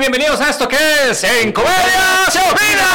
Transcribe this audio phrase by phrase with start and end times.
[0.00, 0.78] Bienvenidos a esto que
[1.10, 2.88] es En Comedia se opina.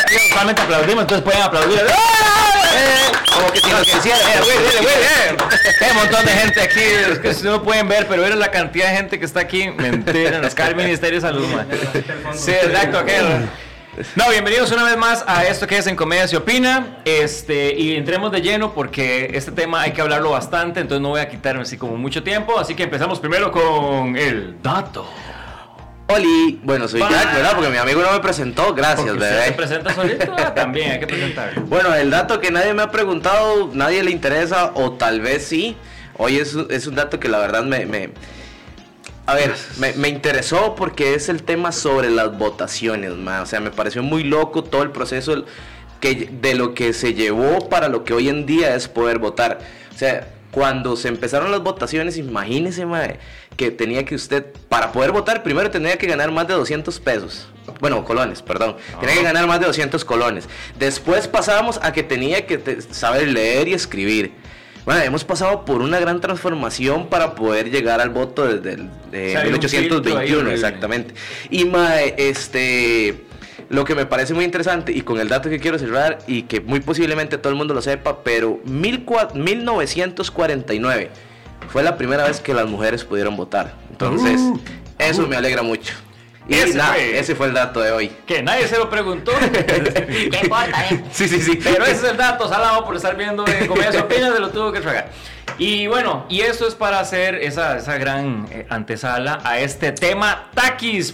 [0.00, 1.78] Aquí usualmente aplaudimos, entonces pueden aplaudir.
[1.78, 3.12] ¡Eh!
[3.32, 4.20] Como que si nos quisieran.
[4.26, 5.36] Eh.
[5.80, 8.90] Hay un montón de gente aquí, es que no pueden ver, pero era la cantidad
[8.90, 9.70] de gente que está aquí.
[9.70, 11.68] Mentira, nos cae el Ministerio de Salud, man.
[12.34, 13.48] Sí, exacto, aquel.
[14.16, 16.98] No, bienvenidos una vez más a esto que es En Comedia se opina.
[17.04, 21.20] Este, y entremos de lleno porque este tema hay que hablarlo bastante, entonces no voy
[21.20, 22.58] a quitarme así como mucho tiempo.
[22.58, 25.08] Así que empezamos primero con el dato.
[26.10, 27.00] Oli, bueno, soy.
[27.00, 27.52] Jack, ¿verdad?
[27.54, 29.52] Porque mi amigo no me presentó, gracias, Porque usted se bebé.
[29.52, 31.60] presenta solito, ah, también hay que presentar.
[31.66, 35.76] Bueno, el dato que nadie me ha preguntado, nadie le interesa, o tal vez sí.
[36.16, 37.84] Hoy es, un- es un dato que la verdad me.
[37.84, 38.10] me-
[39.26, 43.42] a ver, me, me interesó porque es el tema sobre las votaciones, ma.
[43.42, 45.44] O sea, me pareció muy loco todo el proceso
[46.00, 49.58] que, de lo que se llevó para lo que hoy en día es poder votar.
[49.94, 53.02] O sea, cuando se empezaron las votaciones, imagínese, ma,
[53.58, 57.48] que tenía que usted, para poder votar, primero tenía que ganar más de 200 pesos.
[57.80, 58.76] Bueno, colones, perdón.
[59.00, 60.48] Tenía que ganar más de 200 colones.
[60.78, 64.30] Después pasamos a que tenía que saber leer y escribir.
[64.84, 69.26] Bueno, hemos pasado por una gran transformación para poder llegar al voto desde el de
[69.26, 70.54] O sea, hay un filtro ahí 1821, horrible.
[70.54, 71.14] exactamente.
[71.50, 73.24] Y mae, este
[73.70, 76.60] lo que me parece muy interesante y con el dato que quiero cerrar y que
[76.60, 81.10] muy posiblemente todo el mundo lo sepa, pero 1400 1949
[81.68, 83.74] fue la primera vez que las mujeres pudieron votar.
[83.90, 84.40] Entonces,
[84.98, 85.94] eso me alegra mucho.
[86.48, 88.08] Y Ese fue- ese fue el dato de hoy.
[88.26, 89.32] Que nadie se lo preguntó.
[89.52, 91.04] ¿Qué importa, eh?
[91.12, 91.58] Sí, sí, sí.
[91.62, 94.48] Pero ese es el dato, salado por estar viendo en Comedia se opina, se lo
[94.50, 95.10] tuvo que tragar.
[95.58, 100.48] Y bueno, y esto es para hacer esa, esa gran eh, antesala a este tema
[100.54, 101.12] Takis.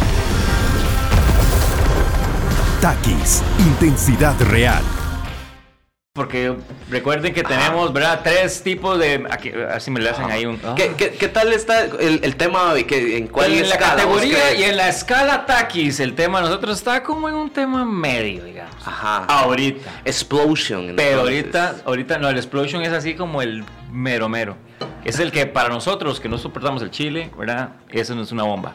[2.80, 4.82] Takis, intensidad real.
[6.16, 6.54] Porque
[6.90, 8.20] recuerden que tenemos, ¿verdad?
[8.22, 9.26] Tres tipos de...
[9.30, 10.58] Aquí, a ver si me le hacen ahí un...
[10.76, 12.84] ¿Qué, qué, qué tal está el, el tema hoy?
[12.84, 16.38] ¿Qué- ¿En cuál en la escala vos categoría y en la escala Takis, el tema
[16.38, 18.76] de nosotros está como en un tema medio, digamos.
[18.86, 19.24] Ajá.
[19.24, 19.90] Ahorita.
[20.04, 20.92] Explosion.
[20.94, 24.56] Pero ahorita, ahorita no, el explosion es así como el mero mero.
[25.04, 27.70] Es el que para nosotros que no soportamos el chile, ¿verdad?
[27.90, 28.72] Eso no es una bomba.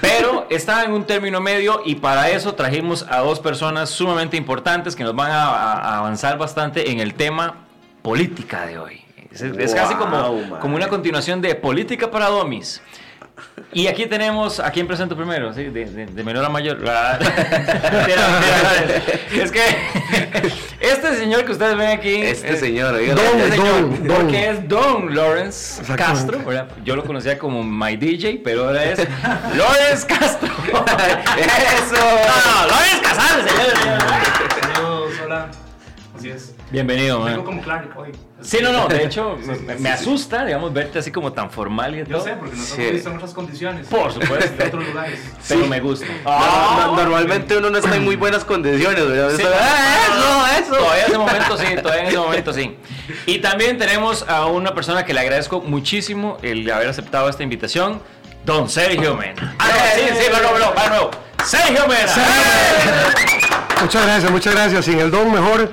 [0.00, 4.94] Pero está en un término medio y para eso trajimos a dos personas sumamente importantes
[4.96, 7.66] que nos van a, a- avanzar bastante en el tema
[8.02, 9.00] política de hoy.
[9.30, 10.60] Es, es casi como, Wow, man.
[10.60, 12.80] como una continuación de política para domis.
[13.72, 15.52] Y aquí tenemos, ¿a quién presento primero?
[15.52, 15.64] ¿Sí?
[15.64, 16.82] De, de- de menor a mayor.
[16.88, 17.18] Ah,
[19.32, 19.60] es que
[20.80, 22.22] este señor que ustedes ven aquí.
[22.22, 23.14] Este es- señor, oiga.
[23.14, 24.16] Este Don, señor, Don, Don.
[24.16, 25.82] porque es Don Lawrence.
[25.96, 26.38] Castro.
[26.44, 26.68] ¿verdad?
[26.84, 28.98] Yo lo conocía como My DJ, pero ahora es
[29.56, 30.48] Lawrence Castro.
[30.48, 31.94] Eso.
[31.94, 33.72] No, no, Lawrence Casal, señor.
[34.74, 35.48] Saludos, hola.
[36.18, 36.52] Así es.
[36.72, 37.44] Bienvenido, Vengo man.
[37.44, 38.10] como Clark hoy.
[38.40, 41.98] Sí, no, no, de hecho, me, me asusta, digamos, verte así como tan formal y
[41.98, 42.24] Yo todo.
[42.24, 42.80] sé, porque nos Sí.
[42.82, 43.86] hemos visto en otras condiciones.
[43.86, 44.56] Por supuesto.
[44.56, 45.20] De otros lugares.
[45.48, 46.06] Pero me gusta.
[46.24, 49.30] No, no, normalmente uno no está en muy buenas condiciones, ¿verdad?
[49.36, 50.76] Sí, Está- ¡Ah, eso, eso!
[50.82, 52.76] Todavía en ese momento sí, todavía en ese momento sí.
[53.26, 58.02] Y también tenemos a una persona que le agradezco muchísimo el haber aceptado esta invitación,
[58.44, 59.54] don Sergio Mena.
[59.58, 61.10] Ah, no, sí, sí, va nuevo, va de nuevo.
[61.44, 62.12] Sergio Mena.
[63.80, 64.84] Muchas gracias, muchas gracias.
[64.84, 65.70] Sin el don mejor.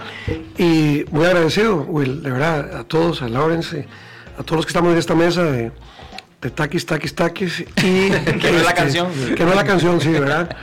[0.57, 3.87] Y muy agradecido, Will, de verdad, a todos, a Lawrence,
[4.37, 5.71] a todos los que estamos en esta mesa de,
[6.41, 7.61] de taquis, taquis, taquis.
[7.61, 7.65] Y,
[8.39, 9.11] que no es la este, canción.
[9.35, 10.55] Que no es la canción, sí, de ¿verdad?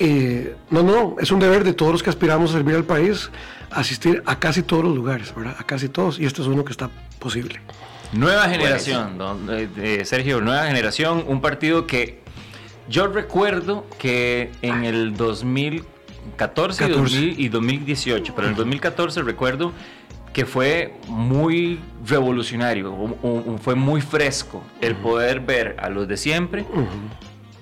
[0.00, 3.30] Eh, no, no, es un deber de todos los que aspiramos a servir al país,
[3.70, 5.56] asistir a casi todos los lugares, ¿verdad?
[5.58, 6.18] A casi todos.
[6.18, 7.60] Y este es uno que está posible.
[8.12, 12.22] Nueva generación, don, eh, Sergio, nueva generación, un partido que
[12.88, 15.97] yo recuerdo que en el 2004
[16.36, 19.72] 14, Y, 2000 y 2018, pero en el 2014 recuerdo
[20.32, 26.16] que fue muy revolucionario, o, o, fue muy fresco el poder ver a los de
[26.16, 26.64] siempre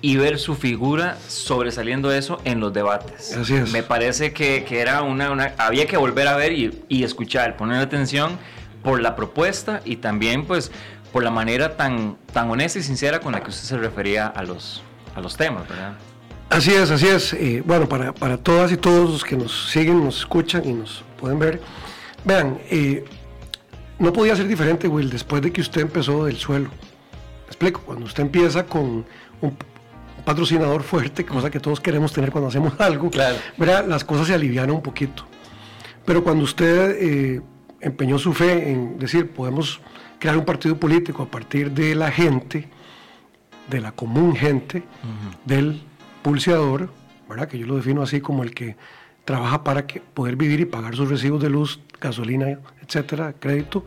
[0.01, 3.35] y ver su figura sobresaliendo eso en los debates.
[3.35, 3.71] Así es.
[3.71, 7.57] Me parece que, que era una, una, había que volver a ver y, y, escuchar,
[7.57, 8.37] poner atención
[8.83, 10.71] por la propuesta y también pues
[11.11, 14.43] por la manera tan, tan honesta y sincera con la que usted se refería a
[14.43, 14.83] los,
[15.15, 15.93] a los temas, ¿verdad?
[16.49, 17.33] Así es, así es.
[17.33, 21.03] Eh, bueno, para, para todas y todos los que nos siguen, nos escuchan y nos
[21.19, 21.61] pueden ver,
[22.23, 23.03] vean, eh,
[23.99, 26.69] no podía ser diferente, Will, después de que usted empezó del suelo.
[26.69, 29.05] Me explico, cuando usted empieza con
[29.41, 29.57] un,
[30.23, 33.37] patrocinador fuerte, cosa que todos queremos tener cuando hacemos algo, Claro.
[33.57, 33.85] ¿verdad?
[33.87, 35.25] las cosas se aliviaron un poquito.
[36.05, 37.41] Pero cuando usted eh,
[37.81, 39.79] empeñó su fe en decir, podemos
[40.19, 42.67] crear un partido político a partir de la gente,
[43.69, 44.83] de la común gente,
[45.45, 45.81] del
[46.27, 46.89] pulseador,
[47.29, 47.47] ¿verdad?
[47.47, 48.75] que yo lo defino así como el que
[49.23, 53.85] trabaja para que poder vivir y pagar sus recibos de luz, gasolina, etcétera, crédito.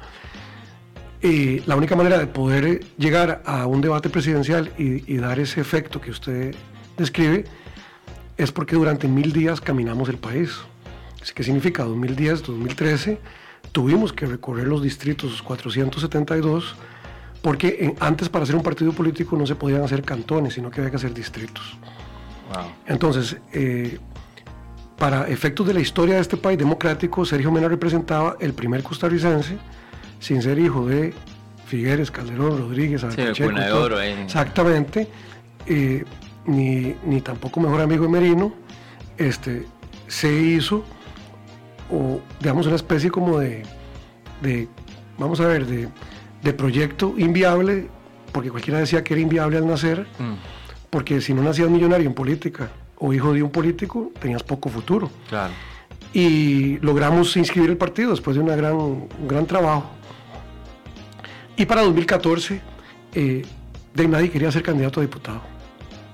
[1.20, 5.60] Y la única manera de poder llegar a un debate presidencial y, y dar ese
[5.60, 6.54] efecto que usted
[6.96, 7.44] describe,
[8.38, 10.60] es porque durante mil días caminamos el país.
[11.34, 11.84] ¿Qué significa?
[11.84, 13.18] 2010, 2013,
[13.70, 16.74] tuvimos que recorrer los distritos 472
[17.42, 20.90] porque antes para hacer un partido político no se podían hacer cantones, sino que había
[20.90, 21.76] que hacer distritos.
[22.86, 23.98] Entonces, eh,
[24.98, 29.56] para efectos de la historia de este país democrático, Sergio Mena representaba el primer costarricense,
[30.18, 31.14] sin ser hijo de
[31.66, 33.82] Figueres, Calderón, Rodríguez, Sí, de todo.
[33.84, 34.10] oro ahí.
[34.24, 35.08] Exactamente,
[35.66, 36.04] eh,
[36.46, 38.52] ni, ni tampoco mejor amigo de Merino,
[39.16, 39.66] este,
[40.08, 40.84] se hizo,
[41.90, 43.62] o digamos, una especie como de,
[44.42, 44.68] de
[45.18, 45.88] vamos a ver, de,
[46.42, 47.88] de proyecto inviable,
[48.32, 50.34] porque cualquiera decía que era inviable al nacer, Mm,
[50.90, 55.10] porque si no nacías millonario en política o hijo de un político, tenías poco futuro.
[55.28, 55.52] claro.
[56.12, 59.84] Y logramos inscribir el partido después de una gran, un gran trabajo.
[61.56, 62.60] Y para 2014,
[63.14, 63.42] eh,
[63.94, 65.40] de nadie quería ser candidato a diputado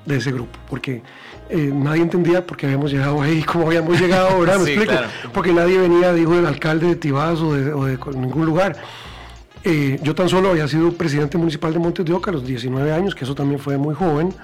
[0.05, 1.03] de ese grupo, porque
[1.49, 4.59] eh, nadie entendía por qué habíamos llegado ahí, cómo habíamos llegado, ¿verdad?
[4.59, 4.93] ¿Me Sí, explico?
[4.93, 5.09] claro.
[5.33, 8.77] Porque nadie venía, dijo, del alcalde de Tibás o de, o de ningún lugar.
[9.65, 12.93] Eh, yo tan solo había sido presidente municipal de Montes de Oca a los 19
[12.93, 14.35] años, que eso también fue muy joven.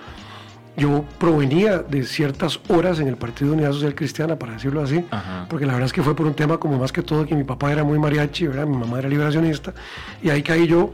[0.77, 5.05] Yo provenía de ciertas horas en el Partido de Unidad Social Cristiana, para decirlo así,
[5.11, 5.47] Ajá.
[5.51, 7.45] porque la verdad es que fue por un tema como más que todo que mi
[7.45, 8.67] papá era muy mariachi, ¿verdad?
[8.67, 9.75] mi mamá era liberacionista,
[10.23, 10.91] y ahí caí yo.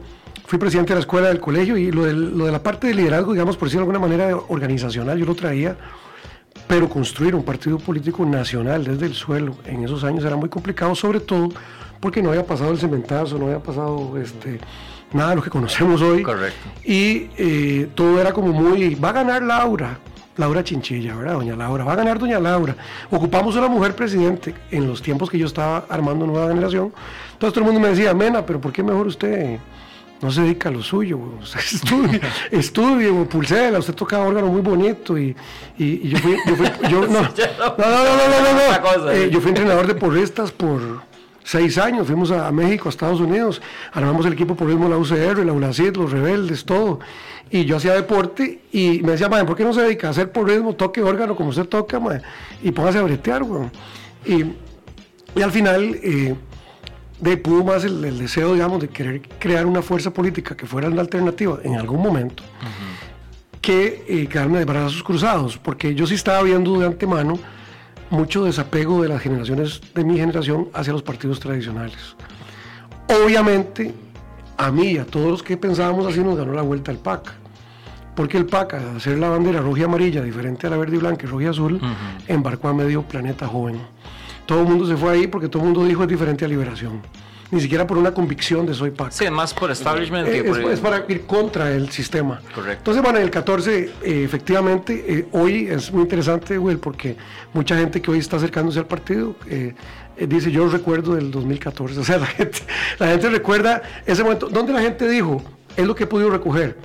[0.46, 2.94] Fui presidente de la escuela del colegio y lo, del- lo de la parte de
[2.94, 5.76] liderazgo, digamos, por decirlo de alguna manera organizacional, yo lo traía,
[6.66, 10.94] pero construir un partido político nacional desde el suelo en esos años era muy complicado,
[10.94, 11.50] sobre todo
[12.00, 14.58] porque no había pasado el cementazo, no había pasado este,
[15.12, 16.22] nada de lo que conocemos hoy.
[16.22, 16.68] Correcto.
[16.84, 19.98] Y eh, todo era como muy, va a ganar Laura,
[20.36, 21.34] Laura Chinchilla, ¿verdad?
[21.34, 22.76] Doña Laura, va a ganar Doña Laura.
[23.10, 26.92] Ocupamos una mujer presidente en los tiempos que yo estaba armando Nueva Generación.
[27.32, 29.58] Entonces todo el mundo me decía, Mena, pero ¿por qué mejor usted
[30.20, 31.18] no se dedica a lo suyo?
[31.42, 32.20] Usted estudie,
[32.52, 35.34] estudie, pulsela, usted toca órgano muy bonito y,
[35.78, 39.30] y- y yo fui, yo fui- yo- no, no, no, no, no, no, no, Eh,
[39.32, 40.80] yo fui entrenador de porristas por
[41.48, 43.62] seis años, fuimos a, México, a Estados Unidos,
[43.92, 47.00] armamos el equipo porrismo, la UCR, la UNACID, los rebeldes, todo.
[47.50, 50.30] Y yo hacía deporte y me decía, "Mae, ¿por qué no se dedica a hacer
[50.30, 52.20] porrismo, toque órgano como usted toca, mae?
[52.62, 53.72] y póngase a bretear, weón?
[54.26, 54.44] Y,
[55.38, 56.34] y al final, eh,
[57.18, 60.88] de pudo más el, el deseo, digamos, de querer crear una fuerza política que fuera
[60.88, 62.42] una alternativa en algún momento,
[63.62, 67.38] que eh, quedarme de brazos cruzados, porque yo sí estaba viendo de antemano
[68.10, 72.16] mucho desapego de las generaciones de mi generación hacia los partidos tradicionales.
[73.24, 73.94] Obviamente,
[74.56, 77.32] a mí y a todos los que pensábamos así nos ganó la vuelta el PAC.
[78.14, 80.98] Porque el PAC, al hacer la bandera roja y amarilla, diferente a la verde y
[80.98, 81.80] blanca y roja y azul,
[82.26, 83.80] embarcó a medio planeta joven.
[84.44, 87.00] Todo el mundo se fue ahí porque todo el mundo dijo es diferente a liberación.
[87.50, 89.10] Ni siquiera por una convicción de soy PAC.
[89.12, 92.40] Sí, más por establishment Eh, que es, para ir contra el sistema.
[92.54, 92.78] Correcto.
[92.78, 97.16] Entonces, bueno, en el 14, eh, efectivamente, eh, hoy es muy interesante, Will, porque
[97.54, 99.34] mucha gente que hoy está acercándose al partido
[100.20, 102.00] dice, yo recuerdo del 2014.
[102.00, 102.58] O sea, la gente,
[102.98, 104.48] la gente recuerda ese momento.
[104.48, 105.42] ¿Dónde la gente dijo?
[105.76, 106.76] Es lo que he podido recoger.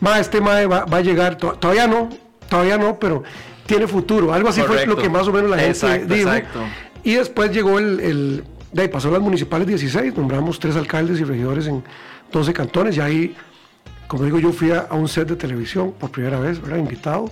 [0.00, 2.08] Ma, este MAE va, va a llegar, to- todavía no,
[2.48, 3.22] todavía no, pero
[3.66, 4.32] tiene futuro.
[4.32, 6.28] Algo así fue lo que más o menos la gente Exacto, dijo.
[6.32, 6.60] exacto.
[7.04, 11.24] Y después llegó el, el- de ahí pasó las municipales 16, nombramos tres alcaldes y
[11.24, 11.82] regidores en
[12.32, 13.34] 12 cantones, y ahí,
[14.06, 16.78] como digo, yo fui a, a un set de televisión por primera vez, ¿verdad?
[16.78, 17.30] Invitado.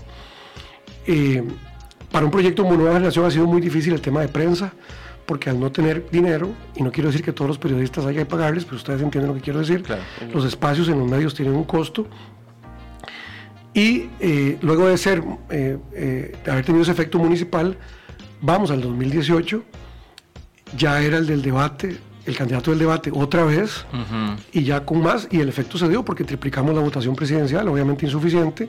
[1.07, 1.43] Eh,
[2.11, 4.73] para un proyecto como Nueva Generación ha sido muy difícil el tema de prensa,
[5.27, 8.27] porque al no tener dinero, y no quiero decir que todos los periodistas haya que
[8.27, 10.03] pagarles, pero ustedes entienden lo que quiero decir, Claro.
[10.33, 12.07] los espacios en los medios tienen un costo.
[13.75, 15.77] Y eh, luego de ser, eh,
[16.45, 17.77] de haber tenido ese efecto municipal,
[18.41, 19.63] vamos al 2018,
[20.77, 23.87] ya era el del debate, el candidato del debate otra vez,
[24.53, 28.07] y ya con más, y el efecto se dio porque triplicamos la votación presidencial, obviamente
[28.07, 28.69] insuficiente.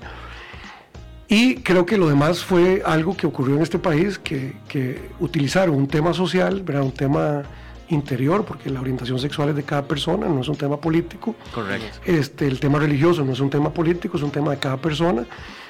[1.30, 5.76] Y creo que lo demás fue algo que ocurrió en este país, que, que utilizaron
[5.76, 6.84] un tema social, ¿verdad?
[6.84, 7.44] un tema
[7.90, 11.36] interior, porque la orientación sexual es de cada persona, no es un tema político.
[11.54, 12.00] Correcto.
[12.06, 15.26] Este, el tema religioso no es un tema político, es un tema de cada persona.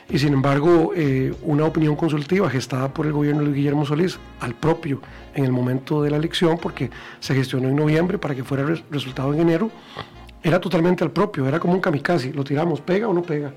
[0.10, 4.54] Y sin embargo, eh, una opinión consultiva gestada por el gobierno de Guillermo Solís al
[4.56, 5.02] propio
[5.36, 8.84] en el momento de la elección, porque se gestionó en noviembre para que fuera res-
[8.90, 9.70] resultado en enero,
[10.42, 13.52] era totalmente al propio, era como un kamikaze, lo tiramos, pega o no pega.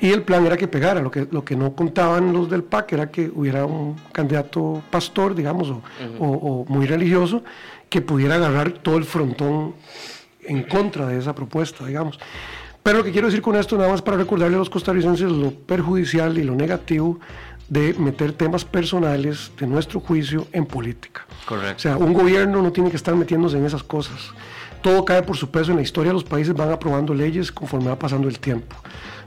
[0.00, 2.92] Y el plan era que pegara, lo que, lo que no contaban los del PAC
[2.94, 5.82] era que hubiera un candidato pastor, digamos, o,
[6.18, 7.44] o- o muy religioso,
[7.88, 9.74] que pudiera agarrar todo el frontón
[10.44, 12.18] en contra de esa propuesta, digamos.
[12.86, 15.50] Pero lo que quiero decir con esto, nada más para recordarle a los costarricenses lo
[15.50, 17.18] perjudicial y lo negativo
[17.68, 21.26] de meter temas personales de nuestro juicio en política.
[21.46, 21.82] O Correcto.
[21.82, 24.30] sea, un gobierno no tiene que estar metiéndose en esas cosas.
[24.82, 25.72] Todo cae por su peso.
[25.72, 28.76] En la historia los países van aprobando leyes conforme va pasando el tiempo.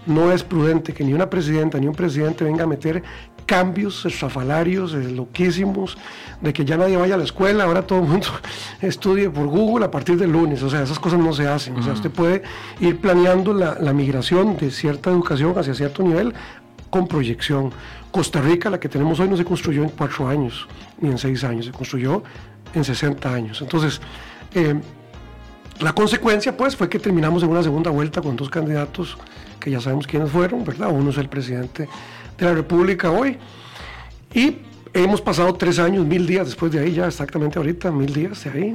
[0.06, 3.04] no es prudente que ni una presidenta ni un presidente venga a meter
[3.50, 5.98] cambios estrafalarios, eh, loquísimos,
[6.40, 8.28] de que ya nadie vaya a la escuela, ahora todo el mundo
[8.82, 10.62] estudie por Google a partir del lunes.
[10.62, 11.76] O sea, esas cosas no se hacen.
[11.76, 12.44] O sea, usted puede
[12.80, 16.36] ir planeando la, la migración de cierta educación hacia cierto nivel
[16.92, 17.72] con proyección.
[18.12, 20.68] Costa Rica, la que tenemos hoy, no se construyó en cuatro años
[21.02, 22.22] ni en seis años, se construyó
[22.76, 23.64] en 60 años.
[23.64, 24.00] Entonces,
[24.54, 24.80] eh,
[25.80, 29.18] la consecuencia, pues, fue que terminamos en una segunda vuelta con dos candidatos
[29.60, 30.90] que ya sabemos quiénes fueron, ¿verdad?
[30.92, 31.90] Uno es el presidente
[32.40, 33.38] de la República hoy.
[34.34, 34.58] Y
[34.94, 38.50] hemos pasado tres años, mil días después de ahí, ya exactamente ahorita, mil días de
[38.50, 38.74] ahí.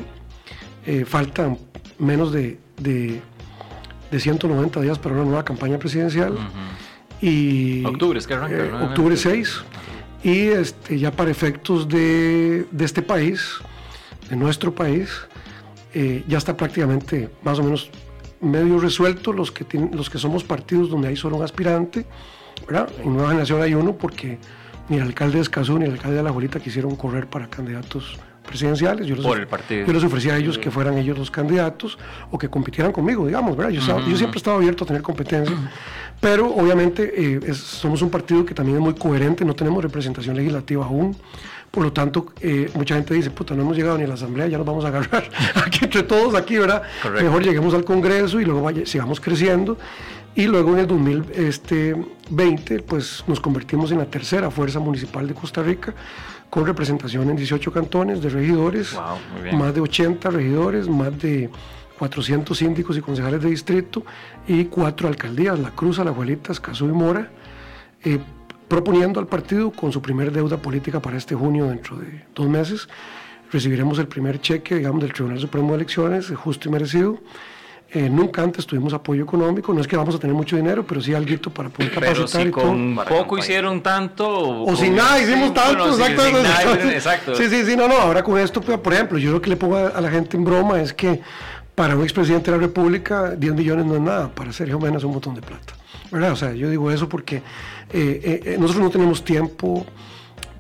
[0.87, 1.59] Eh, faltan
[1.99, 3.21] menos de, de,
[4.11, 6.37] de 190 días para una nueva campaña presidencial.
[7.21, 9.65] y, Octubre es que arranca, eh, octubre 6.
[10.25, 13.57] Y este, ya para efectos de, de este país,
[14.29, 15.11] de nuestro país,
[15.93, 17.91] eh, ya está prácticamente más o menos
[18.41, 22.07] medio resuelto los que, tienen, los que somos partidos donde hay solo un aspirante.
[22.67, 22.89] ¿Verdad?
[23.03, 24.39] En Nueva Generación hay uno porque
[24.89, 28.19] ni el alcalde de Escazú ni el alcalde de La Jolita quisieron correr para candidatos
[28.47, 29.07] presidenciales.
[29.07, 29.87] Yo les, Por el partido.
[29.87, 31.99] yo les ofrecí a ellos que fueran ellos los candidatos
[32.31, 33.73] o que compitieran conmigo, digamos, ¿verdad?
[33.73, 35.57] Yo, estaba- yo siempre he estado abierto a tener competencia,
[36.21, 40.37] pero obviamente eh, es- somos un partido que también es muy coherente, no tenemos representación
[40.37, 41.17] legislativa aún.
[41.71, 44.47] Por lo tanto, eh, mucha gente dice, puta, no hemos llegado ni a la asamblea,
[44.47, 45.25] ya nos vamos a agarrar
[45.67, 46.83] aquí entre todos aquí, ¿verdad?
[47.03, 47.25] Correcto.
[47.25, 49.79] Mejor lleguemos al Congreso y luego vaya- sigamos creciendo.
[50.37, 50.87] Y luego en el
[52.31, 55.95] 2020, pues nos convertimos en la tercera fuerza municipal de Costa Rica,
[56.51, 61.51] con representación en 18 cantones de regidores, Wow, más de 80 regidores, más de
[61.99, 64.05] 400 síndicos y concejales de distrito
[64.47, 67.31] y cuatro alcaldías, La Cruz, Alajuelita, Escazú y Mora,
[68.05, 68.19] eh,
[68.69, 72.89] proponiendo al partido con su primer deuda política para este junio, dentro de dos meses,
[73.53, 77.19] recibiremos el primer cheque, digamos, del Tribunal Supremo de Elecciones, justo y merecido.
[77.97, 81.01] Eh, nunca antes tuvimos apoyo económico, no es que vamos a tener mucho dinero, pero
[81.01, 82.65] sí algo para poder Pero capacitar si y todo.
[82.65, 83.39] con poco campaña.
[83.43, 84.29] hicieron tanto.
[84.65, 86.25] O, sin nada hicimos sí, tanto, bueno, sí, exacto.
[86.25, 87.35] sin nada hicieron- exacto.
[87.37, 89.57] Sí, sí, sí, no, no, ahora con esto, pues, por ejemplo, yo lo que le
[89.57, 91.21] pongo a, a la gente en broma es que
[91.77, 95.05] para un expresidente de la República 10 millones no es nada, para Sergio Mena es
[95.05, 95.75] un montón de plata,
[96.11, 96.33] ¿verdad?
[96.33, 97.37] O sea, yo digo eso porque
[97.93, 99.87] eh, eh, nosotros no tenemos tiempo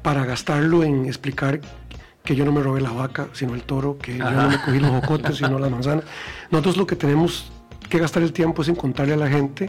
[0.03, 1.61] para gastarlo en explicar
[2.25, 4.81] que yo no me robé la vaca, sino el toro, que yo no me cogí
[4.81, 6.05] los jocotes, sino las manzanas.
[6.51, 7.53] Nosotros lo que tenemos
[7.91, 9.69] que gastar el tiempo es en contarle a la gente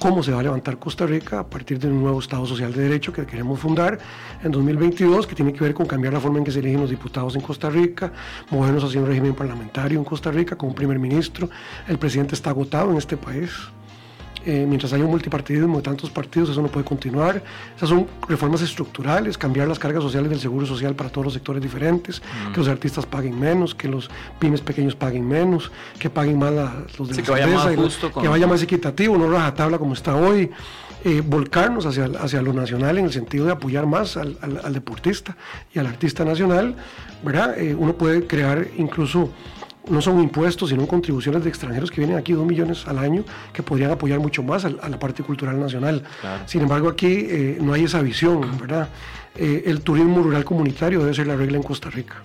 [0.00, 2.84] cómo se va a levantar Costa Rica a partir de un nuevo Estado Social de
[2.84, 3.98] Derecho que queremos fundar
[4.42, 6.88] en 2022, que tiene que ver con cambiar la forma en que se eligen los
[6.88, 8.10] diputados en Costa Rica,
[8.50, 11.50] movernos hacia un régimen parlamentario en Costa Rica con un primer ministro.
[11.86, 13.50] El presidente está agotado en este país.
[14.44, 17.42] Eh, mientras haya un multipartidismo de tantos partidos, eso no puede continuar.
[17.76, 21.62] Esas son reformas estructurales, cambiar las cargas sociales del seguro social para todos los sectores
[21.62, 22.20] diferentes,
[22.52, 26.84] que los artistas paguen menos, que los pymes pequeños paguen menos, que paguen más la-
[26.98, 29.30] los de Sí, la que vaya más la- justo con- que vaya más equitativo, no
[29.30, 30.50] rajatabla como está hoy.
[31.04, 34.72] eh, volcarnos hacia, hacia lo nacional en el sentido de apoyar más al, al- al
[34.72, 35.36] deportista
[35.74, 36.76] y al artista nacional,
[37.24, 37.58] ¿verdad?
[37.58, 39.28] Eh, uno puede crear incluso
[39.88, 43.62] no son impuestos, sino contribuciones de extranjeros que vienen aquí dos millones al año, que
[43.62, 46.02] podrían apoyar mucho más a, la parte cultural nacional.
[46.46, 48.88] Sin embargo, aquí eh, no hay esa visión, ¿verdad?
[49.34, 52.16] Eh, el turismo rural comunitario debe ser la regla en Costa Rica.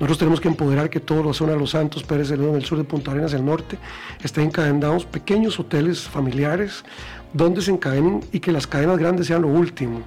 [0.00, 2.78] Nosotros tenemos que empoderar que toda la zona de Los Santos, Pérez León, el sur
[2.78, 3.78] de Punta Arenas, el norte,
[4.22, 6.84] estén encadenados pequeños hoteles familiares
[7.32, 10.02] donde se encadenen y que las cadenas grandes sean lo último.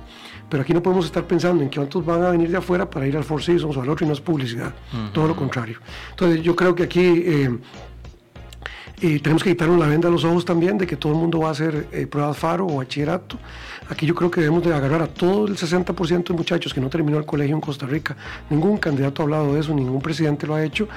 [0.49, 3.05] Pero aquí no podemos estar pensando en que otros van a venir de afuera para
[3.07, 4.73] ir al Four Seasons o al otro y no es publicidad.
[5.13, 5.79] Todo lo contrario.
[6.11, 7.57] Entonces yo creo que aquí eh,
[8.99, 11.39] eh, tenemos que quitarnos la venda a los ojos también de que todo el mundo
[11.39, 13.37] va a hacer eh, pruebas FARO o bachillerato.
[13.89, 16.89] Aquí yo creo que debemos de agarrar a todo el 60% de muchachos que no
[16.89, 18.17] terminó el colegio en Costa Rica.
[18.49, 20.87] Ningún candidato ha hablado de eso, ningún presidente lo ha hecho.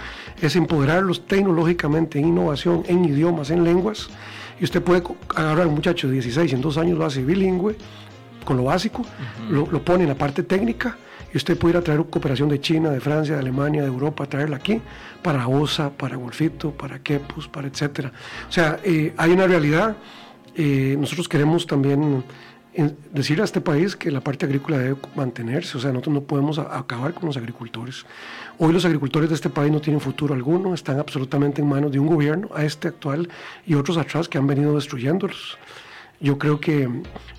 [0.40, 4.08] Es empoderarlos tecnológicamente en innovación, en idiomas, en lenguas.
[4.58, 5.02] Y usted puede
[5.36, 7.76] agarrar a un muchacho de 16 y en dos años lo hace bilingüe,
[8.44, 9.04] con lo básico,
[9.50, 10.96] lo, lo pone en la parte técnica
[11.32, 14.26] y usted puede ir a traer cooperación de China, de Francia, de Alemania, de Europa,
[14.26, 14.80] traerla aquí
[15.22, 18.12] para OSA, para Golfito, para Kepus, para etcétera.
[18.48, 19.96] O sea, eh, hay una realidad.
[20.56, 22.24] eh, nosotros queremos también
[22.72, 26.20] eh, decirle a este país que la parte agrícola debe mantenerse, o sea, nosotros no
[26.22, 28.04] podemos acabar con los agricultores.
[28.58, 31.98] Hoy los agricultores de este país no tienen futuro alguno, están absolutamente en manos de
[31.98, 33.28] un gobierno, a este actual
[33.66, 35.58] y otros atrás que han venido destruyéndolos.
[36.20, 36.88] Yo creo que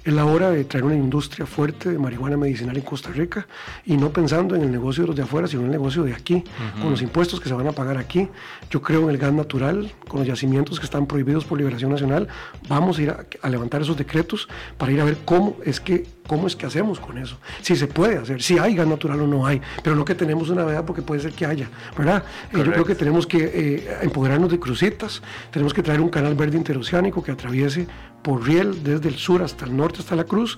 [0.04, 3.48] es la hora de traer una industria fuerte de marihuana medicinal en Costa Rica
[3.86, 6.14] y no pensando en el negocio de los de afuera, sino en el negocio de
[6.14, 6.44] aquí,
[6.82, 8.28] con los impuestos que se van a pagar aquí.
[8.72, 12.28] Yo creo en el gas natural, con los yacimientos que están prohibidos por Liberación Nacional.
[12.68, 16.08] Vamos a ir a, a levantar esos decretos para ir a ver cómo es que
[16.32, 17.38] cómo es que hacemos con eso.
[17.62, 20.50] Si se puede hacer, si hay gas natural o no hay, pero no que tenemos
[20.50, 22.24] una veda porque puede ser que haya, ¿verdad?
[22.54, 25.22] Eh, yo creo que tenemos que eh, empoderarnos de crucitas,
[25.52, 27.86] tenemos que traer un canal verde interoceánico que atraviese
[28.22, 30.58] por riel desde el sur hasta el norte, hasta la cruz,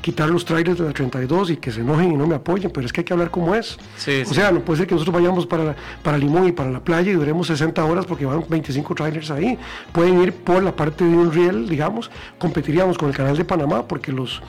[0.00, 2.86] quitar los trailers de la 32 y que se enojen y no me apoyen, pero
[2.86, 3.76] es que hay que hablar como es.
[3.96, 4.34] Sí, o sí.
[4.34, 7.14] sea, no puede ser que nosotros vayamos para, para Limón y para la playa y
[7.14, 9.58] duremos 60 horas porque van 25 trailers ahí.
[9.92, 13.86] Pueden ir por la parte de un riel, digamos, competiríamos con el canal de Panamá
[13.86, 14.40] porque los,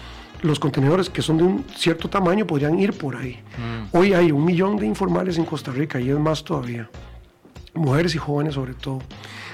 [0.42, 3.40] los contenedores que son de un cierto tamaño podrían ir por ahí.
[3.92, 6.90] Hoy hay un millón de informales en Costa Rica y es más todavía.
[7.74, 9.00] Mujeres y jóvenes sobre todo.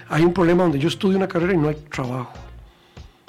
[0.09, 2.33] Hay un problema donde yo estudio una carrera y no hay trabajo.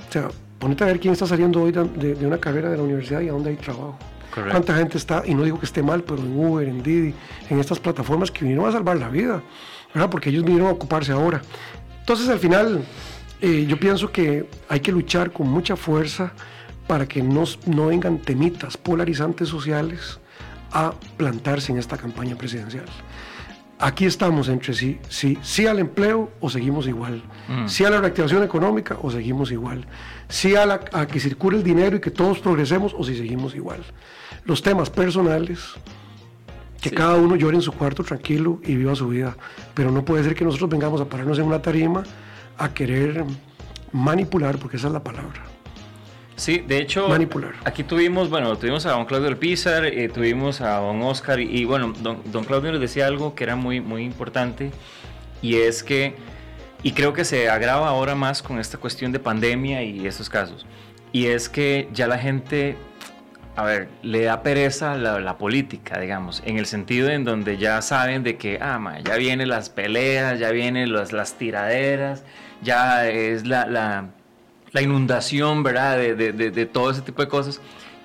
[0.08, 2.76] O sea, ponete a ver quién está saliendo hoy de, de- de una carrera de
[2.76, 3.96] la universidad y a dónde hay trabajo.
[4.34, 4.50] Correcto.
[4.52, 7.14] Cuánta gente está, y no digo que esté mal, pero en Uber, en Didi,
[7.50, 9.42] en estas plataformas que vinieron a salvar la vida,
[9.94, 10.10] ¿verdad?
[10.10, 11.40] Porque ellos vinieron a ocuparse ahora.
[12.00, 12.82] Entonces, al final,
[13.40, 16.32] eh, yo pienso que hay que luchar con mucha fuerza
[16.86, 20.18] para que no, no vengan temitas polarizantes sociales
[20.72, 22.84] a plantarse en esta campaña presidencial.
[23.80, 27.22] Aquí estamos entre sí, sí, sí al empleo o seguimos igual,
[27.68, 29.86] sí a la reactivación económica o seguimos igual,
[30.28, 33.54] sí a, la- a que circule el dinero y que todos progresemos o si seguimos
[33.54, 33.80] igual.
[34.44, 35.60] Los temas personales,
[36.80, 39.36] que cada uno llore en su cuarto tranquilo y viva su vida,
[39.74, 42.02] pero no puede ser que nosotros vengamos a pararnos en una tarima
[42.56, 43.24] a querer
[43.92, 45.44] manipular, porque esa es la palabra.
[46.38, 47.54] Sí, de hecho, Manipular.
[47.64, 51.92] aquí tuvimos, bueno, tuvimos a don Claudio Alpizar, eh, tuvimos a don Oscar, y, bueno,
[51.98, 54.70] don, don Claudio nos decía algo que era muy, muy importante,
[55.42, 56.14] y es que,
[56.84, 60.64] y creo que se agrava ahora más con esta cuestión de pandemia y estos casos,
[61.10, 62.76] y es que ya la gente,
[63.56, 67.82] a ver, le da pereza la, la política, digamos, en el sentido en donde ya
[67.82, 72.22] saben de que, ah, ma, ya vienen las peleas, ya vienen las, las tiraderas,
[72.62, 74.10] ya es la, la,
[74.72, 75.96] la inundación, ¿verdad?
[75.96, 77.60] De, de- de- de todo ese tipo de cosas.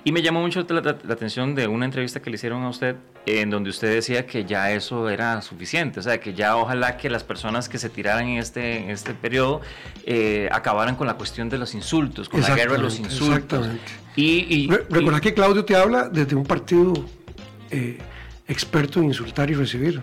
[0.06, 2.68] Y me llamó mucho la, la- la atención de una entrevista que le hicieron a
[2.68, 6.98] usted, en donde usted decía que ya eso era suficiente, o sea, que ya ojalá
[6.98, 9.62] que las personas que se tiraran en este, en este periodo
[10.04, 13.28] eh, acabaran con la cuestión de los insultos, con la guerra de los insultos.
[13.66, 13.82] exactamente.
[14.14, 16.92] Y, y- Re- Recordá y- que Claudio te habla desde un partido
[17.70, 17.96] eh,
[18.46, 20.02] experto en insultar y recibir.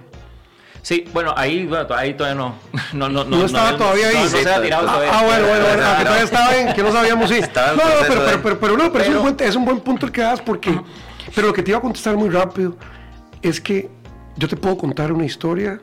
[0.83, 2.55] Sí, bueno, ahí, bueno, ahí todavía no.
[2.93, 4.15] No, no, No estaba todavía ahí.
[4.15, 5.11] No, se ha Sí, tirado ah, todavía.
[5.13, 6.03] Ah, bueno, bueno, bueno, no.
[6.03, 7.39] todavía estaba en que no sabíamos si.
[7.39, 10.05] No, no, pero, pero, pero, pero no, pero, es, un buen, es un buen punto
[10.05, 10.79] el que das porque.
[11.35, 12.75] Pero lo que te iba a contestar muy rápido
[13.41, 13.89] es que
[14.37, 15.79] yo te puedo contar una historia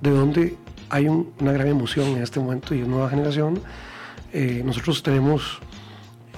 [0.00, 0.56] de donde
[0.90, 3.60] hay un- una gran emoción en este momento y es nueva generación.
[4.32, 5.58] Eh, nosotros tenemos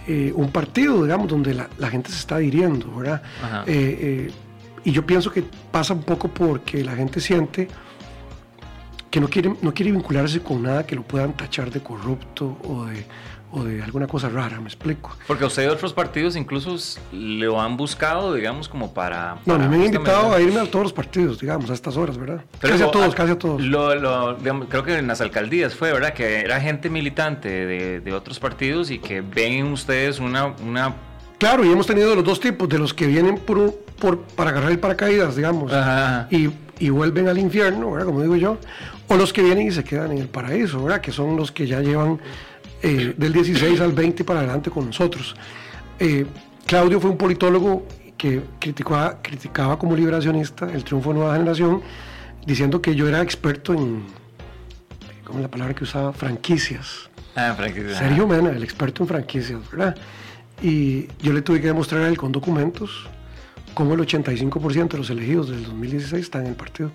[0.06, 3.22] eh, un partido, digamos, donde la, la gente se está adhiriendo, ¿verdad?
[3.66, 4.32] Eh, eh,
[4.84, 5.42] y yo pienso que
[5.72, 7.66] pasa un poco porque la gente siente
[9.10, 12.84] que no quiere, no quiere vincularse con nada que lo puedan tachar de corrupto o
[12.86, 13.06] de,
[13.52, 15.16] o de alguna cosa rara, me explico.
[15.26, 16.76] Porque a usted otros partidos incluso
[17.12, 19.36] lo han buscado, digamos, como para...
[19.46, 22.18] No, para me han invitado a irme a todos los partidos, digamos, a estas horas,
[22.18, 22.44] ¿verdad?
[22.60, 23.62] Pero casi a todos, ah, casi a todos.
[23.62, 26.12] Lo, lo- digamos, creo que en las alcaldías fue, ¿verdad?
[26.12, 30.94] Que era gente militante de, de otros partidos y que ven en ustedes una, una
[31.38, 34.70] Claro, y hemos tenido los dos tipos, de los que vienen por, por, para agarrar
[34.72, 36.28] el paracaídas, digamos, Ajá.
[36.30, 38.06] y, y vuelven al infierno, ¿verdad?
[38.06, 38.56] Como digo yo,
[39.08, 41.00] o los que vienen y se quedan en el paraíso, ¿verdad?
[41.00, 42.20] Que son los que ya llevan
[42.82, 45.34] eh, del 16 al 20 para adelante con nosotros.
[45.98, 46.26] Eh,
[46.66, 51.82] Claudio fue un politólogo que criticaba, criticaba como liberacionista el triunfo de Nueva Generación,
[52.44, 54.04] diciendo que yo era experto en,
[55.24, 56.12] ¿cómo es la palabra que usaba?
[56.12, 57.08] Franquicias.
[57.34, 57.94] Ah, franquicia.
[57.94, 59.96] Sergio Mena, el experto en franquicias, ¿verdad?
[60.62, 63.06] Y yo le tuve que demostrar a él con documentos
[63.74, 66.90] cómo el 85% de los elegidos del 2016 están en el partido.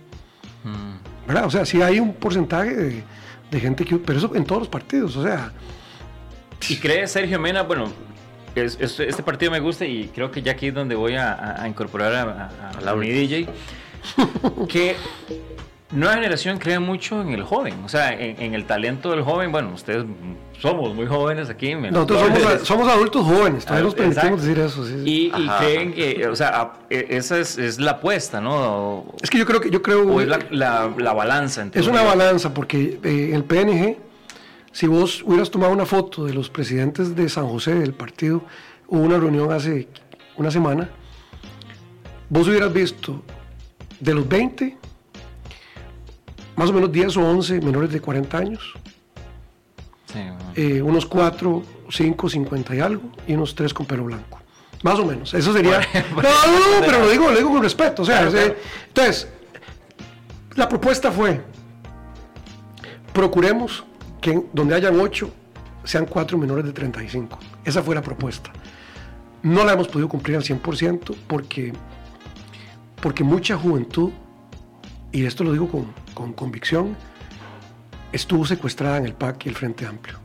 [0.63, 1.10] Mm.
[1.27, 1.45] ¿Verdad?
[1.45, 3.03] O sea, sí hay un porcentaje de,
[3.51, 3.97] de gente que...
[3.97, 5.51] Pero eso en todos los partidos, o sea...
[6.69, 7.63] ¿Y cree Sergio Mena?
[7.63, 7.91] Bueno,
[8.55, 11.31] es- es- este partido me gusta y creo que ya aquí es donde voy a,
[11.33, 13.47] a- a incorporar a, a- a- a mi DJ.
[14.67, 14.95] Que
[15.91, 19.51] nueva generación cree mucho en el joven, o sea, en, en el talento del joven.
[19.51, 20.05] Bueno, ustedes
[20.59, 21.75] somos muy jóvenes aquí.
[21.75, 24.47] menos Nosotros somos, somos adultos jóvenes, todavía nos permitimos exacto.
[24.47, 24.85] decir eso.
[24.85, 25.09] sí, sí.
[25.09, 28.53] Y, y creen que, o sea, a- e- esa es, es la apuesta, ¿no?
[28.55, 29.69] O, Es que yo creo que...
[29.69, 31.61] Yo creo, o es la, la- la balanza.
[31.61, 33.97] entre Es una balanza, porque eh, el PNG,
[34.71, 38.43] si vos hubieras tomado una foto de los presidentes de San José del partido,
[38.87, 39.87] hubo una reunión hace
[40.37, 40.89] una semana,
[42.29, 43.21] vos hubieras visto
[43.99, 44.77] de los 20,
[46.61, 48.73] más o menos 10 o 11 menores de 40 años,
[50.05, 50.37] Sí, bueno.
[50.55, 54.37] eh, unos 4, 5, 50 y algo, y unos 3 con pelo blanco.
[54.83, 55.33] Más o menos.
[55.33, 55.79] Eso sería.
[56.15, 58.03] No, no, no, pero lo digo, lo digo con respeto.
[58.03, 58.55] O sea, Claro, claro.
[58.89, 59.27] entonces,
[60.55, 61.41] la propuesta fue:
[63.13, 63.83] procuremos
[64.21, 65.31] que donde hayan 8
[65.83, 67.39] sean 4 menores de 35.
[67.65, 68.51] Esa fue la propuesta.
[69.43, 71.73] No la hemos podido cumplir al 100% porque,
[73.01, 74.11] porque mucha juventud,
[75.11, 76.95] y esto lo digo con, con convicción,
[78.11, 80.19] estuvo secuestrada en el PAC y el Frente Amplio.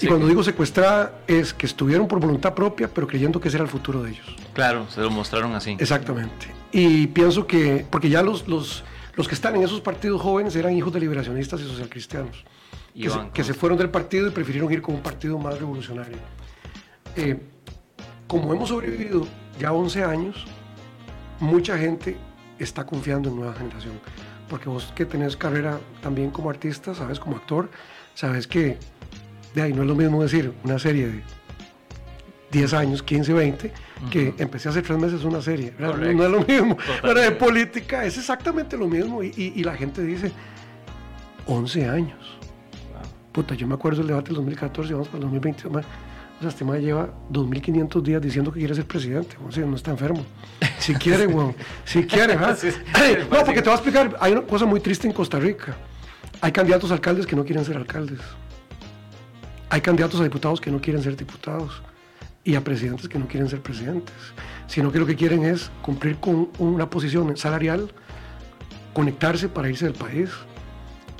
[0.00, 3.64] Y cuando digo secuestrada es que estuvieron por voluntad propia, pero creyendo que ese era
[3.64, 4.36] el futuro de ellos.
[4.52, 5.76] Claro, se lo mostraron así.
[5.78, 6.48] Exactamente.
[6.72, 8.82] Y pienso que, porque ya los, los,
[9.14, 12.44] los que están en esos partidos jóvenes eran hijos de liberacionistas y socialcristianos,
[12.94, 16.16] Y que, se fueron del partido y prefirieron ir con un partido más revolucionario.
[17.14, 17.38] Eh,
[18.26, 19.26] como hemos sobrevivido
[19.60, 20.46] ya 11 años,
[21.38, 22.16] mucha gente
[22.64, 23.94] está confiando en nueva generación.
[24.48, 27.70] Porque vos que tenés carrera también como artista, sabes, como actor,
[28.14, 28.78] sabes que
[29.54, 31.22] de ahí no es lo mismo decir una serie de
[32.50, 33.72] 10 años, 15, 20,
[34.10, 35.72] que empecé hace tres meses una serie.
[35.78, 36.76] No, no es lo mismo.
[36.76, 37.00] Totalmente.
[37.02, 39.22] Pero de política es exactamente lo mismo.
[39.22, 40.30] Y, y- y la gente dice,
[41.46, 42.38] 11 años.
[43.32, 45.84] Puta, yo me acuerdo del debate del 2014, vamos para el 2020.
[46.42, 49.36] O sea, este lleva 2.500 días diciendo que quiere ser presidente.
[49.46, 50.24] O sea, no está enfermo.
[50.80, 51.54] Si quiere, weón.
[51.84, 52.58] Si quiere, ¿verdad?
[52.60, 52.78] Sí, sí.
[53.30, 54.16] No, porque te voy a explicar.
[54.18, 55.76] Hay una cosa muy triste en Costa Rica.
[56.40, 58.18] Hay candidatos a alcaldes que no quieren ser alcaldes.
[59.70, 61.80] Hay candidatos a diputados que no quieren ser diputados.
[62.42, 64.16] Y a presidentes que no quieren ser presidentes.
[64.66, 67.88] Sino que lo que quieren es cumplir con una posición salarial,
[68.92, 70.28] conectarse para irse del país.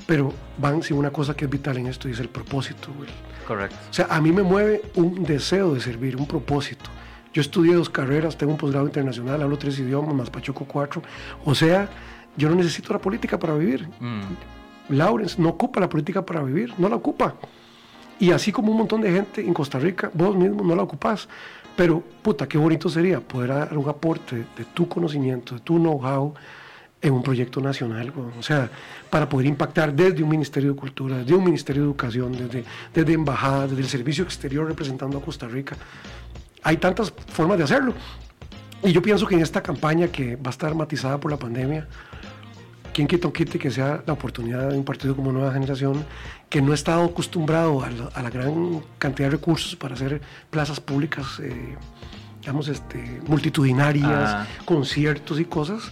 [0.05, 2.89] Pero van sin una cosa que es vital en esto y es el propósito.
[2.97, 3.09] güey.
[3.47, 3.75] Correcto.
[3.89, 6.89] O sea, a mí me mueve un deseo de servir, un propósito.
[7.33, 11.01] Yo estudié dos carreras, tengo un posgrado internacional, hablo tres idiomas, más Pachuco cuatro.
[11.45, 11.89] O sea,
[12.37, 13.89] yo no necesito la política para vivir.
[13.99, 17.35] Mm, Lawrence no ocupa la política para vivir, no la ocupa.
[18.19, 21.27] Y así como un montón de gente en Costa Rica, vos mismo no la ocupás.
[21.75, 26.33] Pero, puta, qué bonito sería poder dar un aporte de tu conocimiento, de tu know-how
[27.03, 28.11] en un proyecto nacional.
[28.11, 28.27] güey.
[28.39, 28.69] O sea,
[29.09, 32.63] para poder impactar desde un Ministerio de Cultura, desde un Ministerio de Educación, desde,
[32.93, 35.75] desde embajadas, desde el Servicio Exterior representando a Costa Rica.
[36.63, 37.93] Hay tantas formas de hacerlo.
[38.81, 41.87] Y yo pienso que en esta campaña que va a estar matizada por la pandemia,
[42.93, 46.05] quien quita o quite que sea la oportunidad de un partido como Nueva Generación,
[46.49, 50.21] que no ha estado acostumbrado a la, a la gran cantidad de recursos para hacer
[50.49, 51.75] plazas públicas, eh,
[52.39, 54.47] digamos, este, multitudinarias, Ah.
[54.65, 55.91] conciertos y cosas.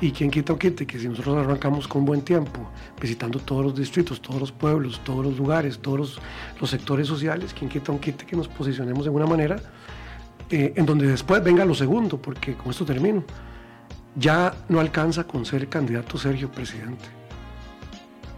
[0.00, 2.68] Y quien quita o quite que si nosotros arrancamos con buen tiempo,
[3.00, 6.18] visitando todos los distritos, todos los pueblos, todos los lugares, todos los,
[6.60, 9.58] los sectores sociales, quien quita o quite que nos posicionemos de una manera
[10.50, 13.24] eh, en donde después venga lo segundo, porque con esto termino.
[14.14, 17.04] Ya no alcanza con ser candidato Sergio presidente.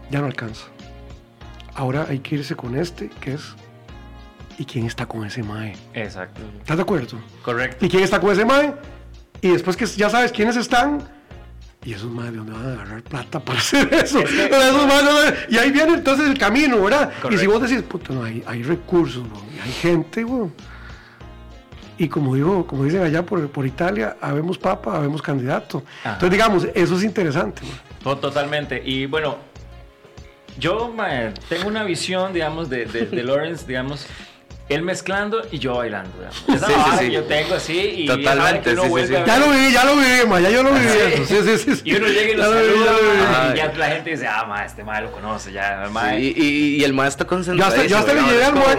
[0.09, 0.65] Ya no alcanza.
[1.75, 3.55] Ahora hay que irse con este, que es.
[4.57, 5.73] ¿Y quién está con ese MAE?
[5.93, 6.41] exacto.
[6.59, 7.17] ¿Estás de acuerdo?
[7.43, 7.85] Correcto.
[7.85, 8.73] ¿Y quién está con ese MAE?
[9.41, 11.18] Y después que ya sabes quiénes están.
[11.85, 14.19] Y esos MAE, ¿de dónde van a agarrar plata para hacer eso?
[15.49, 17.11] Y ahí viene entonces el camino, ¿verdad?
[17.31, 20.49] Y si vos decís, puta, no, hay, hay recursos, bro, y hay gente, güey.
[21.97, 25.83] Y como digo, como dicen allá por, por Italia, habemos papa, habemos candidato.
[26.01, 26.13] Ajá.
[26.13, 27.61] Entonces, digamos, eso es interesante.
[28.03, 28.81] To- Totalmente.
[28.85, 29.37] Y bueno,
[30.57, 30.93] yo
[31.49, 34.05] tengo una visión, digamos, de, de, de Lawrence, digamos,
[34.69, 36.11] él mezclando y yo bailando.
[36.47, 37.05] Esa Sí, sí, sí.
[37.07, 40.39] que yo tengo así y Totalmente, uno sí, Ya lo viví, ya lo viví, ma,
[40.39, 40.85] ya yo lo viví.
[40.85, 41.25] eso.
[41.25, 41.81] Sí, sí, sí, sí.
[41.85, 42.91] Y uno llega y lo saluda,
[43.41, 43.51] Ay.
[43.53, 45.87] y ya la gente dice, ah, ma, este mae lo conoce, ya.
[45.87, 47.71] Sí, y, y- y el maestro Yo concentrado.
[47.71, 48.21] hasta, yo hasta le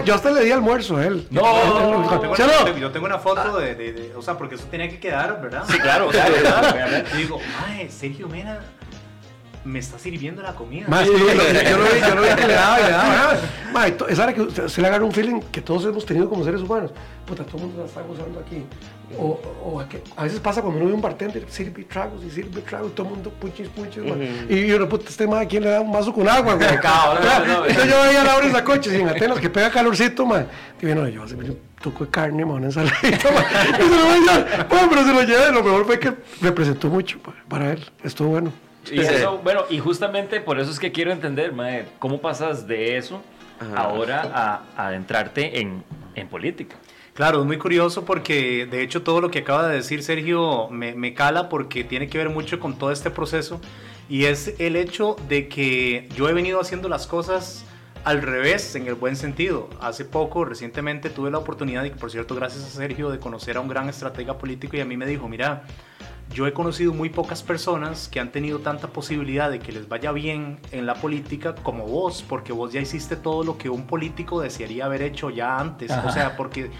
[0.05, 1.27] yo hasta le di almuerzo a él.
[1.29, 2.59] No, Yo tengo, ¿Sí o una, no?
[2.59, 4.99] yo tengo- yo tengo una foto de, de- de- O sea, porque eso tenía que
[4.99, 5.63] quedar, ¿verdad?
[5.69, 7.09] Sí, claro, claro, claro, obviamente.
[7.15, 8.59] Y digo, mae, Sergio Mena
[9.63, 10.87] me está sirviendo la comida.
[10.87, 13.37] Más, yo, lo vi, yo lo vi que le daba y le daba.
[13.73, 16.43] Ma, es hora que usted- se le agarra un feeling que todos hemos tenido como
[16.43, 16.91] seres humanos.
[17.25, 18.63] Puta, todo el mundo la está gozando aquí.
[19.19, 22.61] O, o a, a veces pasa cuando uno ve un bartender, sirve tragos y sirve
[22.61, 24.15] tragos, todo el mundo puchis, puchis, ma.
[24.49, 26.67] Y uno, puta, este ma, ¿quién le da un vaso con agua, güey?
[26.83, 30.47] No, no, Entonces yo veía a Laura en Sacoche, sin Atenas, que pega calorcito, man.
[30.81, 33.43] Y bueno, yo hace un toco de carne, man, una ensaladita, man.
[33.79, 36.87] Y se lo voy a- bueno, pero se lo llevé, lo mejor fue que representó
[36.87, 37.85] mucho pa- para él.
[38.03, 38.51] Estuvo bueno.
[38.89, 42.97] Y eso, bueno, y justamente por eso es que quiero entender, mae, cómo pasas de
[42.97, 43.21] eso
[43.59, 43.75] Ajá.
[43.75, 45.83] ahora a, a adentrarte en,
[46.15, 46.75] en política.
[47.13, 50.95] Claro, es muy curioso porque de hecho todo lo que acaba de decir Sergio me,
[50.95, 53.59] me cala porque tiene que ver mucho con todo este proceso
[54.09, 57.65] y es el hecho de que yo he venido haciendo las cosas
[58.03, 59.69] al revés en el buen sentido.
[59.79, 63.59] Hace poco, recientemente tuve la oportunidad y por cierto gracias a Sergio de conocer a
[63.59, 65.63] un gran estratega político y a mí me dijo, mira,
[66.33, 70.11] yo he conocido muy pocas personas que han tenido tanta posibilidad de que les vaya
[70.11, 74.41] bien en la política como vos, porque vos ya hiciste todo lo que un político
[74.41, 75.91] desearía haber hecho ya antes.
[76.05, 76.71] O sea, porque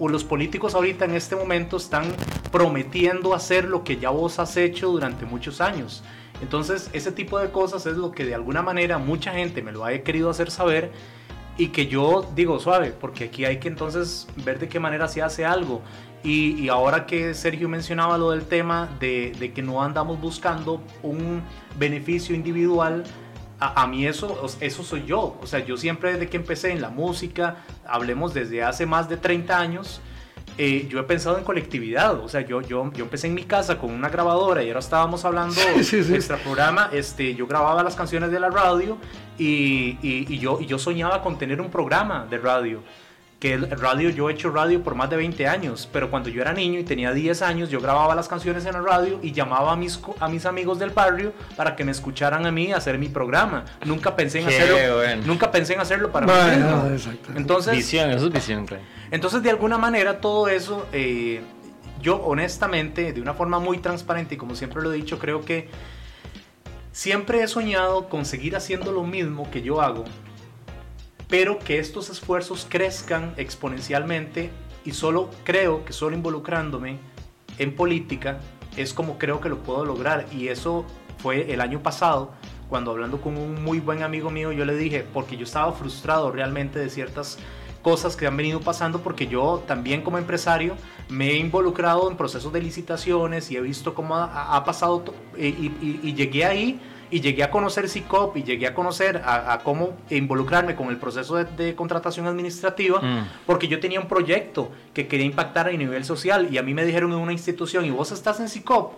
[0.00, 2.04] los políticos ahorita en este momento están
[2.50, 6.02] prometiendo hacer lo que ya vos has hecho durante muchos años.
[6.40, 9.84] Entonces, ese tipo de cosas es lo que de alguna manera mucha gente me lo
[9.84, 10.90] ha querido hacer saber
[11.58, 15.22] y que yo digo suave, porque aquí hay que entonces ver de qué manera se
[15.22, 15.82] hace algo.
[16.24, 20.80] Y, y ahora que Sergio mencionaba lo del tema de, de que no andamos buscando
[21.02, 21.42] un
[21.78, 23.02] beneficio individual,
[23.58, 25.36] a, a mí eso, eso soy yo.
[25.42, 27.56] O sea, yo siempre desde que empecé en la música,
[27.86, 30.00] hablemos desde hace más de 30 años,
[30.58, 33.78] eh, yo he pensado en colectividad, o sea, yo, yo, yo empecé en mi casa
[33.78, 36.14] con una grabadora y ahora estábamos hablando Sí, sí, sí.
[36.14, 38.98] extra programa, este, yo grababa las canciones de la radio
[39.38, 42.82] y, y- y yo, y yo soñaba con tener un programa de radio.
[43.42, 46.40] Que el radio, yo he hecho radio por más de 20 años, pero cuando yo
[46.42, 49.72] era niño y tenía 10 años, yo grababa las canciones en la radio y llamaba
[49.72, 52.98] a mis, co- a mis amigos del barrio para que me escucharan a mí hacer
[52.98, 53.64] mi programa.
[53.84, 55.22] Nunca pensé en Qué hacerlo, bueno.
[55.26, 57.32] nunca pensé en hacerlo para mí Bueno, exacto.
[57.34, 58.84] Entonces, Visión, eso es visión, claro.
[59.10, 61.40] entonces, de alguna manera, todo eso, eh,
[62.00, 65.68] yo honestamente, de una forma muy transparente y como siempre lo he dicho, creo que
[66.92, 70.04] siempre he soñado con seguir haciendo lo mismo que yo hago,
[71.32, 74.50] pero que estos esfuerzos crezcan exponencialmente
[74.84, 76.98] y solo creo que solo involucrándome
[77.56, 78.38] en política
[78.76, 80.26] es como creo que lo puedo lograr.
[80.30, 80.84] Y eso
[81.22, 82.32] fue el año pasado
[82.68, 86.30] cuando hablando con un muy buen amigo mío yo le dije porque yo estaba frustrado
[86.30, 87.38] realmente de ciertas
[87.80, 90.76] cosas que han venido pasando porque yo también como empresario
[91.08, 95.02] me he involucrado en procesos de licitaciones y he visto cómo ha, pasado
[95.38, 95.70] y-
[96.02, 96.78] y llegué ahí
[97.12, 100.96] y llegué a conocer CICOP y llegué a conocer a, a cómo involucrarme con el
[100.96, 103.28] proceso de, de contratación administrativa Mm.
[103.46, 106.84] porque yo tenía un proyecto que quería impactar a nivel social y a mí me
[106.84, 108.94] dijeron en una institución y vos estás en CICOP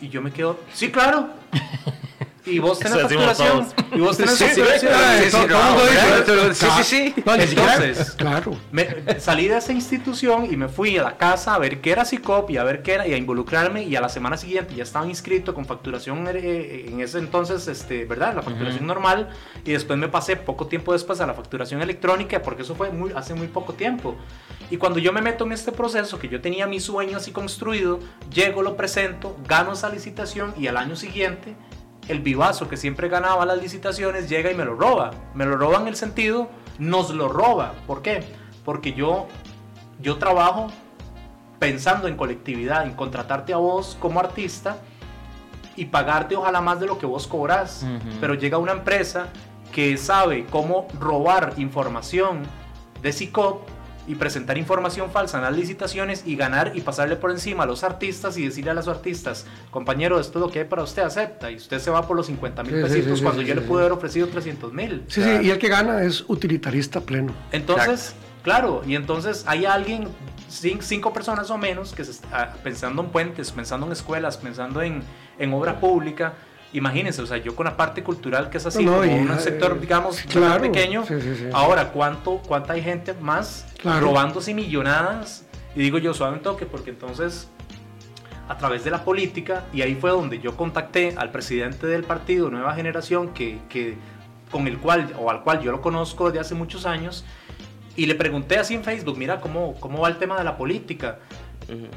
[0.00, 1.28] y yo me quedo sí claro
[2.46, 4.86] y vos tenés facturación y vos tenés facturación sí,
[5.22, 6.54] sí, sí, todo no, el mundo dice, ¿verdad?
[6.54, 7.22] Sí, "Ca- sí, sí.
[7.26, 8.56] No, ni siquiera- Entonces- claro.
[8.72, 8.88] me,
[9.20, 12.50] salí de esa institución y me fui a la casa a ver qué era CICOP
[12.50, 15.06] y a ver qué era y a involucrarme y a la semana siguiente ya estaba
[15.06, 18.34] inscrito con facturación eh, en ese entonces, este, ¿verdad?
[18.34, 19.28] La facturación normal
[19.64, 23.12] y después me pasé poco tiempo después a la facturación electrónica porque eso fue muy,
[23.14, 24.16] hace muy poco tiempo.
[24.70, 28.00] Y cuando yo me meto en este proceso que yo tenía mi sueño así construido,
[28.32, 31.54] llego, lo presento, gano esa licitación y al año siguiente
[32.08, 35.10] el vivazo que siempre ganaba las licitaciones llega y me lo roba.
[35.34, 37.74] Me lo roba en el sentido, nos lo roba.
[37.86, 38.24] ¿Por qué?
[38.64, 39.26] Porque yo,
[40.00, 40.68] yo trabajo
[41.58, 44.78] pensando en colectividad, en contratarte a vos como artista
[45.74, 47.84] y pagarte ojalá más de lo que vos cobras.
[48.20, 49.28] Pero llega una empresa
[49.72, 52.42] que sabe cómo robar información
[53.02, 53.75] de CICOP
[54.06, 57.82] y presentar información falsa en las licitaciones y ganar y pasarle por encima a los
[57.84, 61.50] artistas y decirle a los artistas, compañero, esto es lo que hay para usted, acepta.
[61.50, 63.54] Y usted se va por los 50 mil Sí, sí, pesitos sí, cuando sí, yo
[63.54, 63.68] sí, le sí.
[63.68, 65.02] pude haber ofrecido 300 mil.
[65.08, 67.32] Sí, sí, y el que gana es utilitarista pleno.
[67.52, 70.08] Entonces, claro, y entonces hay alguien,
[70.50, 74.82] cin- cinco personas o menos, que se está pensando en puentes, pensando en escuelas, pensando
[74.82, 75.02] en,
[75.38, 76.34] en obra pública.
[76.72, 79.20] Imagínense, o sea, yo con la parte cultural que es así, No, no, como y,
[79.20, 81.04] un eh, sector, digamos, claro, pequeño.
[81.06, 81.44] sí, sí, sí.
[81.52, 84.06] Ahora, ¿cuánto, ¿cuánta hay gente más Claro.
[84.06, 85.44] robándose millonadas?
[85.74, 87.48] Y digo yo, suave un toque, porque entonces
[88.48, 92.48] a través de la política, y ahí fue donde yo contacté al presidente del partido
[92.50, 93.96] Nueva Generación, que, que-
[94.50, 97.24] con el cual, o al cual yo lo conozco desde hace muchos años,
[97.96, 101.18] y le pregunté así en Facebook, mira, ¿cómo, cómo va el tema de la política?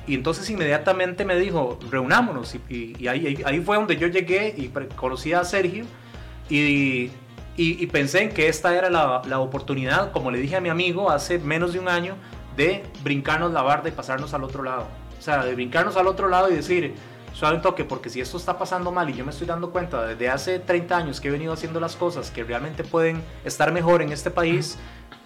[0.08, 2.56] Y entonces inmediatamente me dijo, reunámonos.
[2.70, 5.86] Y, ahí, ahí- fue donde yo llegué y conocí a Sergio.
[6.50, 7.12] Y, y-
[7.56, 11.12] y pensé en que esta era la, la oportunidad, como le dije a mi amigo
[11.12, 12.16] hace menos de un año,
[12.56, 14.88] de brincarnos la barda y pasarnos al otro lado.
[15.18, 16.96] O sea, de brincarnos al otro lado y decir,
[17.34, 20.06] suave un toque, porque si esto está pasando mal y yo me estoy dando cuenta
[20.08, 24.02] desde hace 30 años que he venido haciendo las cosas que realmente pueden estar mejor
[24.02, 24.78] en este país,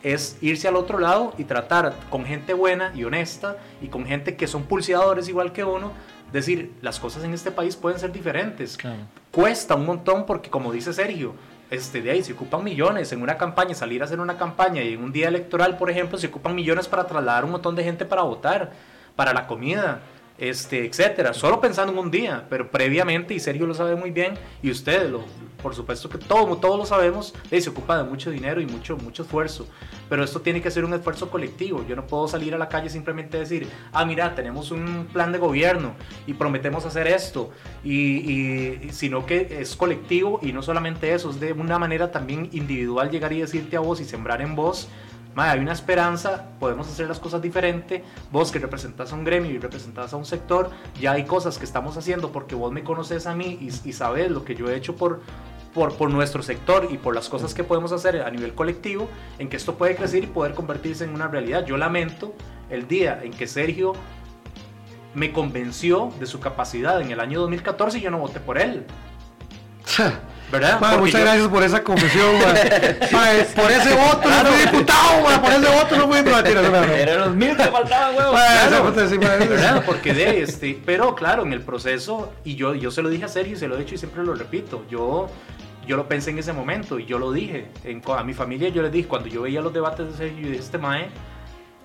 [0.03, 4.35] es irse al otro lado y tratar con gente buena y honesta y con gente
[4.35, 5.93] que son pulseadores igual que uno,
[6.31, 8.77] decir, las cosas en este país pueden ser diferentes.
[8.77, 8.99] Claro.
[9.31, 11.33] Cuesta un montón porque como dice Sergio,
[11.69, 14.93] este, de ahí se ocupan millones en una campaña, salir a hacer una campaña y
[14.93, 18.05] en un día electoral, por ejemplo, se ocupan millones para trasladar un montón de gente
[18.05, 18.71] para votar,
[19.15, 20.01] para la comida,
[20.37, 21.33] este, etcétera.
[21.33, 25.09] Solo pensando en un día, pero previamente, y Sergio lo sabe muy bien, y ustedes,
[25.09, 25.23] lo,
[25.61, 28.97] por supuesto que todo, todos lo sabemos, eh, se ocupa de mucho dinero y mucho,
[28.97, 29.67] mucho esfuerzo.
[30.09, 31.85] Pero esto tiene que ser un esfuerzo colectivo.
[31.87, 35.37] Yo no puedo salir a la calle simplemente decir, ah, mira, tenemos un plan de
[35.37, 35.93] gobierno
[36.27, 37.51] y prometemos hacer esto,
[37.83, 37.93] y,
[38.31, 43.09] y- sino que es colectivo y no solamente eso, es de una manera también individual
[43.09, 44.89] llegar y decirte a vos y sembrar en vos.
[45.35, 48.03] "Mae, hay una esperanza, podemos hacer las cosas diferente.
[48.31, 50.69] Vos que representas a un gremio y representas a un sector,
[50.99, 54.29] ya hay cosas que estamos haciendo porque vos me conoces a mí y, y sabes
[54.31, 55.21] lo que yo he hecho por,
[55.73, 59.49] por, por nuestro sector y por las cosas que podemos hacer a nivel colectivo, en
[59.49, 61.65] que esto puede crecer y poder convertirse en una realidad.
[61.65, 62.33] Yo lamento
[62.69, 63.93] el día en que Sergio
[65.13, 68.85] me convenció de su capacidad en el año 2014 y yo no voté por él,
[70.53, 70.79] ¿verdad?
[70.79, 72.47] Ma, muchas yo- gracias por esa confesión, ma.
[73.11, 76.61] Ma, por ese voto no fui diputado, ma, por ese voto no fui no, mentira,
[76.61, 76.83] no, no.
[76.93, 78.39] Eran los mil que faltaban, huevos.
[78.39, 79.83] Claro.
[79.85, 83.27] Porque de este, pero claro, en el proceso, y yo, yo se lo dije a
[83.27, 85.29] Sergio y se lo he dicho y siempre lo repito, yo
[85.85, 87.67] yo lo pensé en ese momento y yo lo dije.
[87.83, 90.51] En, a mi familia yo les dije, cuando yo veía los debates de Sergio y
[90.51, 91.09] de este Mae,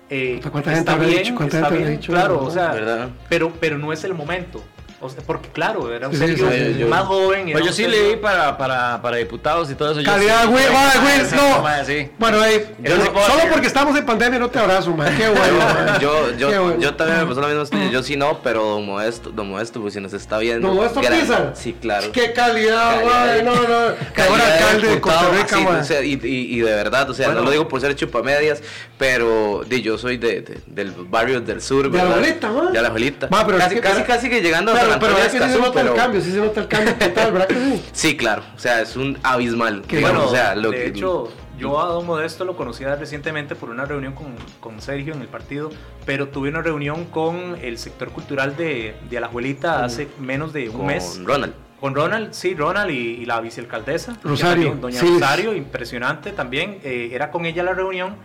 [0.09, 1.35] eh, ¿Cuánta gente habrá dicho?
[1.35, 2.11] ¿Cuánta está gente bien, dicho?
[2.13, 3.09] Claro, o sea, ¿Verdad?
[3.27, 4.63] pero, pero no es el momento.
[5.01, 7.49] O sea, porque claro, era un Sí, sí, Sergio sí, yo- más joven.
[7.53, 10.03] Pues yo sí leí para, para, para diputados y todo eso.
[10.03, 11.61] Calidad, sí- güey, güey, no.
[12.19, 12.37] Bueno,
[12.83, 13.51] Yo sí puedo solo decir.
[13.51, 15.15] porque estamos en pandemia no te abrazo, man.
[15.15, 15.57] Qué bueno.
[15.57, 15.99] man.
[16.01, 16.79] Yo, Qué yo, bueno.
[16.81, 17.97] yo también me pasó misma experiencia.
[17.99, 20.67] Yo sí no, pero Don Modesto, Don Modesto, pues si nos está viendo.
[20.67, 21.53] ¿Don Modesto Pizar?
[21.55, 22.11] Sí, claro.
[22.11, 23.43] Qué calidad, güey.
[23.43, 23.95] No, no.
[24.13, 25.79] Calidad alcalde de Costa Rica, así, man.
[25.79, 27.39] o sea, y, y- y de verdad, o sea, Bueno.
[27.41, 28.61] no lo digo por ser chupamedias,
[28.97, 32.17] pero yo soy de, de- del barrio del sur, De la ¿verdad?
[32.19, 32.73] abuelita, man.
[32.73, 33.29] De la abuelita.
[33.29, 36.21] Casi, casi, casi que llegando a Pero, pero que sí se nota el pero- cambio,
[36.21, 37.83] sí se nota el cambio total, ¿verdad que sí?
[37.91, 39.81] Sí, claro, o sea, es un abismal.
[39.83, 43.53] Que Bueno, o sea, lo de que- hecho, yo a Don Modesto lo conocía recientemente
[43.55, 44.27] por una reunión con,
[44.59, 45.69] con Sergio en el partido,
[46.05, 50.77] pero tuve una reunión con el sector cultural de, de Alajuelita hace menos de un
[50.77, 51.19] con mes.
[51.23, 51.53] Ronald.
[51.79, 54.17] Con Ronald, sí, Ronald y, y la vicealcaldesa.
[54.23, 55.07] Rosario, también, Doña sí.
[55.13, 56.79] Rosario, impresionante también.
[56.83, 58.15] eh, era con ella la reunión.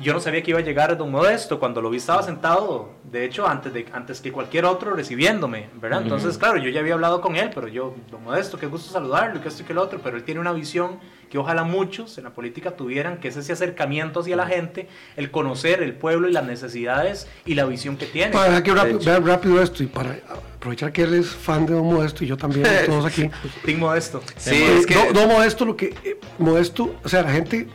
[0.00, 1.60] Yo no sabía que iba a llegar Don Modesto.
[1.60, 6.02] Cuando lo vi estaba sentado, de hecho, antes, de, antes que cualquier otro recibiéndome, ¿verdad?
[6.02, 9.40] Entonces, claro, yo ya había hablado con él, pero yo, Don Modesto, qué gusto saludarlo,
[9.40, 10.98] que esto y que lo otro, pero él tiene una visión
[11.30, 15.30] que ojalá muchos en la política tuvieran, que es ese acercamiento hacia la gente, el
[15.30, 18.32] conocer el pueblo y las necesidades y la visión que tiene.
[18.32, 20.18] Para que rápido, vean rápido esto y para
[20.56, 23.30] aprovechar que él es fan de Don Modesto y yo también, todos aquí.
[23.64, 24.22] Team Modesto.
[24.36, 24.94] Sí, Eh, es que.
[24.94, 25.94] no, no, Modesto, lo que.
[26.04, 27.68] eh, Modesto, o sea, la gente.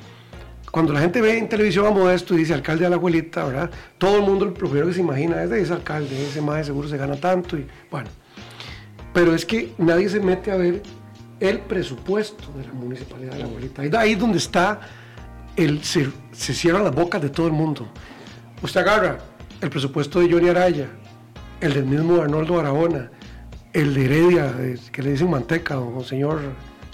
[0.72, 3.72] Cuando la gente ve en televisión a Modesto y dice alcalde de la abuelita, ¿verdad?
[3.98, 6.88] Todo el mundo lo primero que se imagina es de ese alcalde, ese más seguro
[6.88, 8.10] se gana tanto y bueno.
[9.14, 10.84] Pero es que nadie se mete a ver
[11.40, 13.82] el presupuesto de la municipalidad de la abuelita.
[14.00, 14.82] Ahí, es donde está
[15.56, 15.84] el.
[15.84, 17.88] Se, cierran las bocas de todo el mundo.
[18.62, 19.18] Usted agarra
[19.62, 20.90] el presupuesto de Johnny Araya,
[21.62, 23.10] el del mismo Arnoldo Aragona,
[23.74, 24.54] el de Heredia,
[24.92, 26.40] que le dicen Manteca, o señor,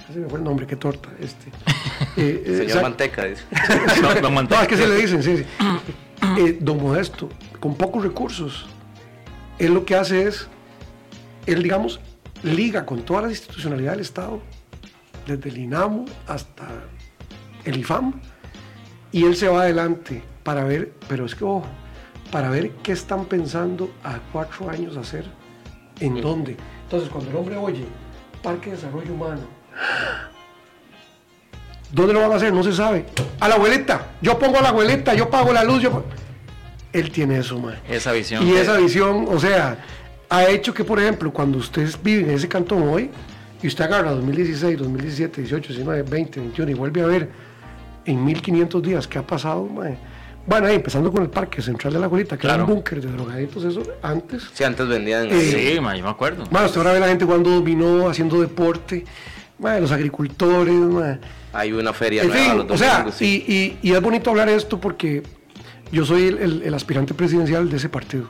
[0.09, 1.49] ese me fue el nombre, qué torta, este.
[2.17, 3.43] Eh, eh, Señor Manteca, dice.
[4.01, 4.57] Don- Don Manteca.
[4.57, 5.45] no, es que se le dicen, sí, sí.
[6.37, 8.65] Eh, don Modesto, con pocos recursos,
[9.59, 10.47] él lo que hace es,
[11.45, 11.99] él, digamos,
[12.43, 14.41] liga con toda la institucionalidad del Estado,
[15.27, 16.65] desde el INAMU hasta
[17.63, 18.13] el IFAM,
[19.11, 21.65] y él se va adelante para ver, pero es que ojo,
[22.31, 25.25] para ver qué están pensando a cuatro años hacer,
[25.99, 26.57] en dónde.
[26.83, 27.85] Entonces, cuando el hombre oye
[28.43, 29.41] Parque de Desarrollo Humano,
[31.91, 32.53] ¿dónde lo van a hacer?
[32.53, 33.05] No se sabe.
[33.39, 36.03] A la abuelita, yo pongo a la abuelita, yo pago la luz, yo...
[36.93, 37.75] Él tiene eso, man.
[37.89, 38.47] Esa visión.
[38.47, 39.77] Y esa visión, o sea,
[40.29, 43.09] ha hecho que, por ejemplo, cuando usted vive en ese cantón hoy,
[43.61, 47.29] y usted agarra 2016, 2017, 18, 19, 20, 21 y vuelve a ver
[48.05, 49.97] en 1500 días qué ha pasado, mae.
[50.47, 52.69] Bueno, ahí empezando con el Parque Central de la Abuelita, que era Claro.
[52.69, 54.43] un búnker de drogaditos, eso antes.
[54.53, 55.27] Sí, antes vendían.
[55.31, 56.43] Eh, Sí, ma, yo me acuerdo.
[56.51, 59.03] Bueno, usted ahora ve la gente jugando dominó, haciendo deporte,
[59.59, 60.75] mae, los agricultores.
[61.53, 63.43] Hay una feria En nueva fin, los o sea, sí.
[63.47, 65.23] y, y- y es bonito hablar esto porque
[65.91, 68.25] yo soy el, el- el aspirante presidencial de ese partido.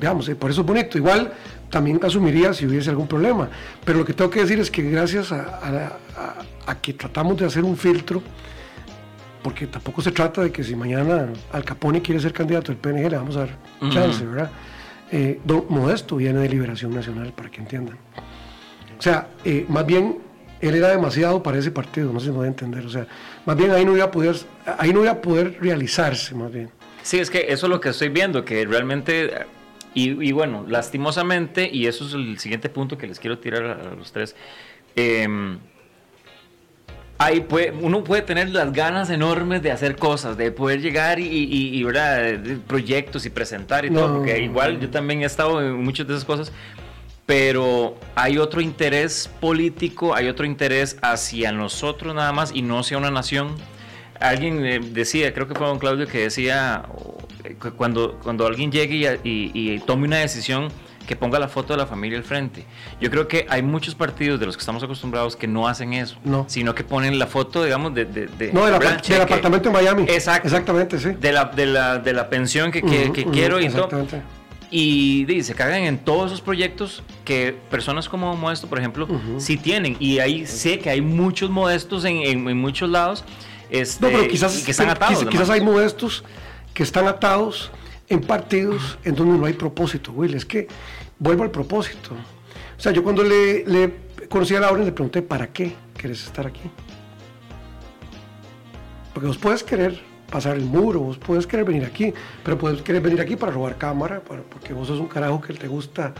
[0.00, 0.98] Veamos, eh, por eso es bonito.
[0.98, 1.32] Igual
[1.68, 3.48] también asumiría si hubiese algún problema.
[3.84, 6.92] Pero lo que tengo que decir es que gracias a, a la- a- a que
[6.94, 8.22] tratamos de hacer un filtro,
[9.42, 13.10] porque tampoco se trata de que si mañana Al Capone quiere ser candidato del PNG,
[13.10, 13.56] le vamos a dar
[13.90, 14.50] chance, ¿verdad?
[15.10, 17.96] Eh, don Modesto viene de Liberación Nacional, para que entiendan.
[18.98, 20.18] O sea, eh, más bien
[20.60, 22.84] él era demasiado para ese partido, no se me va a entender.
[22.84, 23.06] O sea,
[23.46, 24.36] más bien ahí no iba a poder,
[24.78, 26.70] ahí no iba a poder realizarse, más bien.
[27.02, 29.30] Sí, es que eso es lo que estoy viendo, que realmente,
[29.94, 33.72] y, y bueno, lastimosamente, y eso es el siguiente punto que les quiero tirar a,
[33.92, 34.36] a los tres,
[34.96, 35.58] em,
[37.18, 41.24] hay, puede- uno puede tener las ganas enormes de hacer cosas, de poder llegar y,
[41.26, 42.38] y- y, ¿verdad?
[42.66, 44.14] proyectos y presentar y todo, No.
[44.18, 46.50] porque igual yo también he estado en muchas de esas cosas,
[47.30, 52.98] pero hay otro interés político, hay otro interés hacia nosotros nada más y no hacia
[52.98, 53.54] una nación.
[54.18, 56.82] Alguien eh, decía, creo que fue don Claudio, que decía,
[57.44, 60.72] eh, cuando, cuando alguien llegue y, y- y tome una decisión,
[61.06, 62.64] que ponga la foto de la familia al frente.
[63.00, 66.16] Yo creo que hay muchos partidos de los que estamos acostumbrados que no hacen eso,
[66.24, 66.46] No.
[66.48, 68.06] sino que ponen la foto, digamos, de...
[68.06, 70.02] de, de- No, del, apartamento en Miami.
[70.08, 70.48] Exacto.
[70.48, 71.10] Exactamente, sí.
[71.10, 73.88] De la, de la, de la pensión que, quiero y todo.
[74.72, 79.08] Y se cagan en todos esos proyectos que personas como Modesto, por ejemplo,
[79.38, 79.96] sí tienen.
[79.98, 83.24] Y ahí sé que hay muchos modestos en, en- en muchos lados.
[83.68, 85.24] Este, No, pero quizás, que están atados.
[85.26, 86.22] quizás, hay modestos
[86.72, 87.70] que están atados
[88.08, 90.34] en partidos en donde no hay propósito, Will.
[90.34, 90.68] Es que
[91.18, 92.10] vuelvo al propósito.
[92.78, 93.94] O sea, yo cuando le, le
[94.28, 96.62] conocí a Laura le pregunté, ¿para qué quieres estar aquí?
[99.12, 100.00] Porque vos puedes querer
[100.30, 102.12] pasar el muro, vos puedes querer venir aquí,
[102.44, 105.52] pero puedes querer venir aquí para robar cámara, para- porque vos sos un carajo que
[105.54, 106.12] te gusta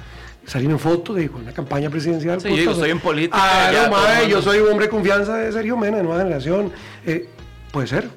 [0.44, 2.40] salir en foto de una campaña presidencial.
[2.40, 5.36] Sí, yo digo, estoy en política, Ah, ya, no, yo soy un hombre de confianza
[5.36, 6.72] de Sergio Mena, de nueva generación.
[7.06, 7.28] Eh,
[7.72, 8.08] puede ser.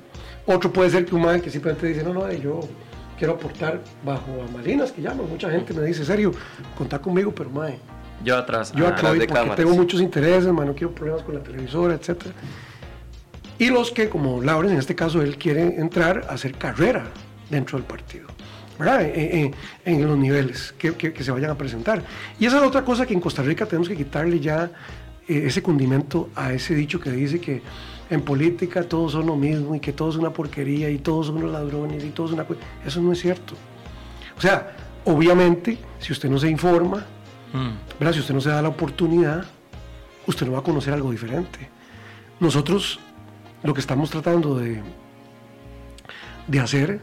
[0.46, 2.60] Otro puede ser que un mae que simplemente dice, no, no, eh, yo
[3.18, 5.30] quiero aportar bajo bambalinas, que llaman.
[5.30, 6.32] Mucha gente me dice, Sergio,
[6.78, 7.78] contá conmigo, pero mae,
[8.24, 8.72] Yo atrás.
[8.74, 9.56] yo ah, de porque cámaras.
[9.56, 12.26] tengo muchos intereses, man, no quiero problemas con la televisora, etc.
[13.60, 17.06] Y los que, como Lauren, en este caso, él quiere entrar a hacer carrera
[17.50, 18.28] dentro del partido,
[18.80, 19.04] ¿verdad?
[19.04, 19.54] En,
[19.86, 22.02] en- en los niveles que, que- que se vayan a presentar.
[22.40, 24.72] Y esa es otra cosa que en Costa Rica tenemos que quitarle ya
[25.28, 27.62] eh, ese condimento a ese dicho que dice que
[28.10, 31.38] en política todos son lo mismo y que todo es una porquería y todos son
[31.38, 32.46] unos ladrones y todo es una...
[32.86, 33.54] Eso no es cierto.
[34.38, 34.76] O sea,
[35.06, 37.06] obviamente, si usted no se informa,
[37.54, 38.14] mm, ¿verdad?
[38.14, 39.46] Si usted no se da la oportunidad,
[40.28, 41.70] usted no va a conocer algo diferente.
[42.40, 43.00] Nosotros
[43.64, 44.82] lo que estamos tratando de,
[46.48, 47.02] de hacer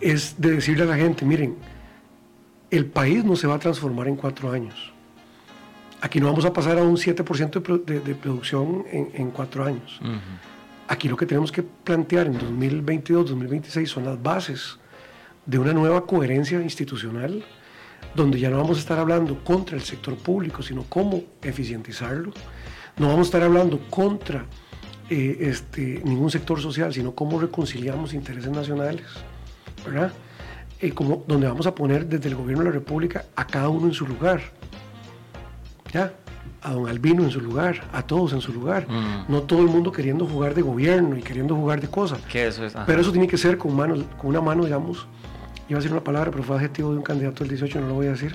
[0.00, 1.56] es de decirle a la gente, miren,
[2.70, 4.92] el país no se va a transformar en cuatro años.
[6.00, 9.64] Aquí no vamos a pasar a un 7% de, de- de producción en, en cuatro
[9.64, 9.98] años.
[10.88, 14.78] Aquí lo que tenemos que plantear en 2022, 2026 son las bases
[15.46, 17.42] de una nueva coherencia institucional,
[18.14, 22.32] donde ya no vamos a estar hablando contra el sector público, sino cómo eficientizarlo.
[22.98, 24.44] No vamos a estar hablando contra
[25.08, 29.06] eh, este, ningún sector social, sino cómo reconciliamos intereses nacionales,
[29.84, 30.12] ¿verdad?
[30.80, 33.86] Eh, como, donde vamos a poner desde el gobierno de la República a cada uno
[33.86, 34.40] en su lugar.
[35.92, 36.12] ¿Ya?
[36.60, 38.86] A don Albino en su lugar, a todos en su lugar.
[38.88, 39.30] Mm.
[39.30, 42.20] No todo el mundo queriendo jugar de gobierno y queriendo jugar de cosas.
[42.22, 42.74] Que eso es.
[42.86, 45.06] Pero eso tiene que ser con, manos, con una mano, digamos,
[45.68, 47.94] iba a decir una palabra, pero fue adjetivo de un candidato del 18, no lo
[47.94, 48.34] voy a decir.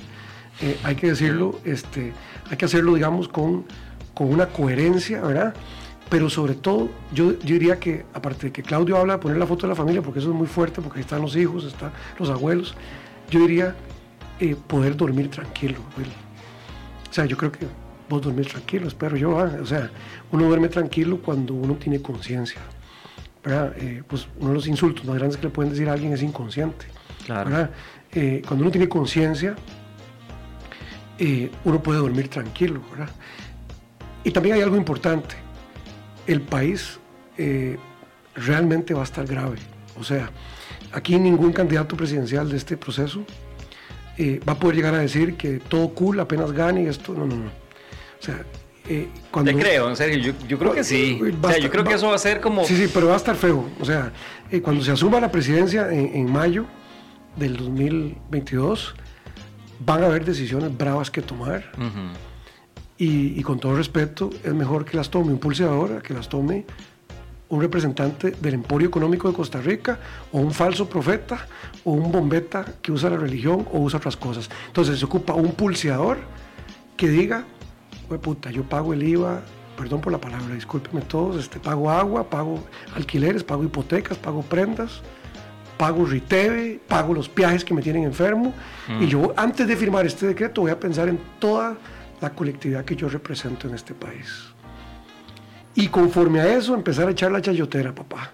[0.61, 2.13] Eh, hay que decirlo, este,
[2.49, 3.65] hay que hacerlo, digamos, con,
[4.13, 5.53] con una coherencia, ¿verdad?
[6.11, 9.47] Pero sobre todo, yo, yo diría que, aparte de que Claudio habla de poner la
[9.47, 11.93] foto de la familia, porque eso es muy fuerte, porque ahí están los hijos, están
[12.19, 12.75] los abuelos,
[13.29, 13.73] yo diría
[14.41, 15.77] eh, poder dormir tranquilo.
[17.09, 17.65] O sea, yo creo que
[18.09, 19.39] vos dormir tranquilo, espero yo.
[19.39, 19.89] ah, O sea,
[20.33, 22.59] uno duerme tranquilo cuando uno tiene conciencia.
[23.45, 26.21] Eh, pues uno de los insultos más grandes que le pueden decir a alguien es
[26.21, 26.87] inconsciente.
[27.25, 27.69] Claro.
[28.11, 29.55] Eh, cuando uno tiene conciencia,
[31.63, 32.81] uno puede dormir tranquilo.
[32.91, 33.09] ¿verdad?
[34.25, 35.35] Y también hay algo importante.
[36.27, 36.99] El país
[37.37, 37.77] eh,
[38.35, 39.57] realmente va a estar grave.
[39.99, 40.29] O sea,
[40.93, 43.23] aquí ningún candidato presidencial de este proceso
[44.17, 47.13] eh, va a poder llegar a decir que todo cool apenas gane y esto.
[47.13, 47.45] No, no, no.
[47.47, 48.43] O sea,
[48.87, 49.51] eh, cuando.
[49.51, 51.17] Te creo, en serio, yo, yo creo que sí.
[51.21, 52.63] Uy, O sea, yo creo que va- eso va a ser como...
[52.65, 53.67] Sí, sí, pero va a estar feo.
[53.79, 54.11] O sea,
[54.51, 56.65] eh, cuando se asuma la presidencia en, en mayo
[57.35, 58.95] del 2022,
[59.85, 61.71] van a haber decisiones bravas que tomar.
[61.77, 61.87] Ujú.
[63.01, 66.65] Y, y con todo respeto, es mejor que las tome un pulseador que las tome
[67.49, 69.97] un representante del emporio económico de Costa Rica,
[70.31, 71.47] o un falso profeta,
[71.83, 74.51] o un bombeta que usa la religión o usa otras cosas.
[74.67, 76.19] Entonces se ocupa un pulseador
[76.95, 77.43] que diga,
[78.07, 79.41] "Hue puta, yo pago el IVA,
[79.75, 82.63] perdón por la palabra, discúlpenme todos, este, pago agua, pago
[82.95, 85.01] alquileres, pago hipotecas, pago prendas,
[85.75, 88.53] pago RITEVE, pago los viajes que me tienen enfermo,
[88.99, 91.75] y yo antes de firmar este decreto voy a pensar en toda
[92.21, 94.45] la colectividad que yo represento en este país.
[95.73, 98.29] Y conforme a eso, empezar a echar la chayotera, papá.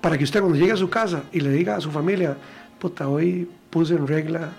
[0.00, 2.36] Para que usted cuando llegue a su casa y le diga a su familia,
[2.78, 4.52] puta, hoy puse en regla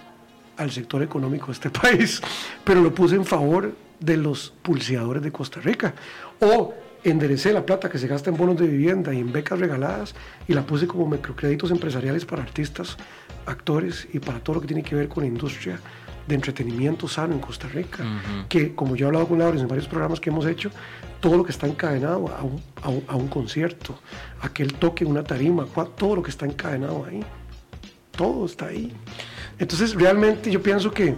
[0.57, 2.21] al sector económico de este país,
[2.63, 5.93] pero lo puse en favor de los pulseadores de Costa Rica.
[6.39, 6.73] O
[7.03, 10.15] enderecé la plata que se gasta en bonos de vivienda y en becas regaladas
[10.47, 12.97] y la puse como microcréditos empresariales para artistas,
[13.45, 15.79] actores y para todo lo que tiene que ver con la industria
[16.27, 18.03] de entretenimiento sano en Costa Rica.
[18.49, 20.69] Que, como yo he hablado con Laura en varios programas que hemos hecho,
[21.19, 23.97] todo lo que está encadenado a un, a un- a un concierto,
[24.41, 25.65] a que él toque una tarima,
[25.97, 27.21] todo lo que está encadenado ahí,
[28.11, 28.91] todo está ahí.
[29.59, 31.15] Entonces, realmente yo pienso que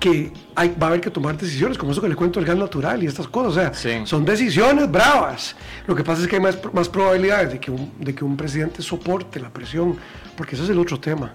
[0.00, 2.56] que hay, va a haber que tomar decisiones, como eso que le cuento del gas
[2.56, 3.52] natural y estas cosas.
[3.52, 4.04] O sea, Sí.
[4.04, 5.54] son decisiones bravas.
[5.86, 8.36] Lo que pasa es que hay más, más probabilidades de que, un, de que un
[8.36, 9.96] presidente soporte la presión,
[10.36, 11.34] porque ese es el otro tema.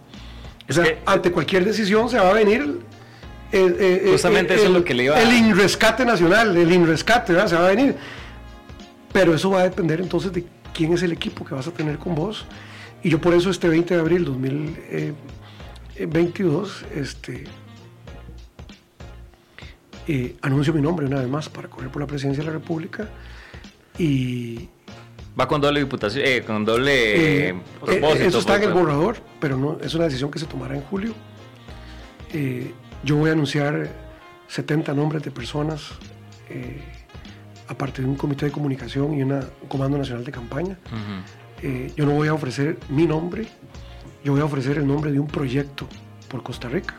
[0.70, 2.80] O sea, que- ante cualquier decisión se va a venir.
[3.50, 6.70] el- el- el- Justamente eso es lo que le iba a- El inrescate nacional, el
[6.70, 7.48] inrescate, ¿verdad?
[7.48, 7.96] Se va a venir.
[9.14, 10.44] Pero eso va a depender entonces de
[10.74, 12.46] quién es el equipo que vas a tener con vos.
[13.04, 17.46] Y yo por eso este 20 de abril 2022, este,
[20.08, 23.10] eh, anuncio mi nombre una vez más para correr por la presidencia de la República.
[23.98, 24.70] Y
[25.40, 28.28] Va con doble diputación, eh, con doble eh, eh, eh, propósito.
[28.28, 30.82] eso está en el pues, borrador, pero no, es una decisión que se tomará en
[30.82, 31.14] julio.
[32.34, 32.74] Eh,
[33.04, 33.88] yo voy a anunciar
[34.48, 35.84] 70 nombres de personas,
[36.50, 36.82] eh,
[37.68, 40.78] aparte de un comité de comunicación y una- un comando nacional de campaña.
[41.96, 43.48] Yo no voy a ofrecer mi nombre,
[44.24, 45.88] yo voy a ofrecer el nombre de un proyecto
[46.30, 46.96] por Costa Rica.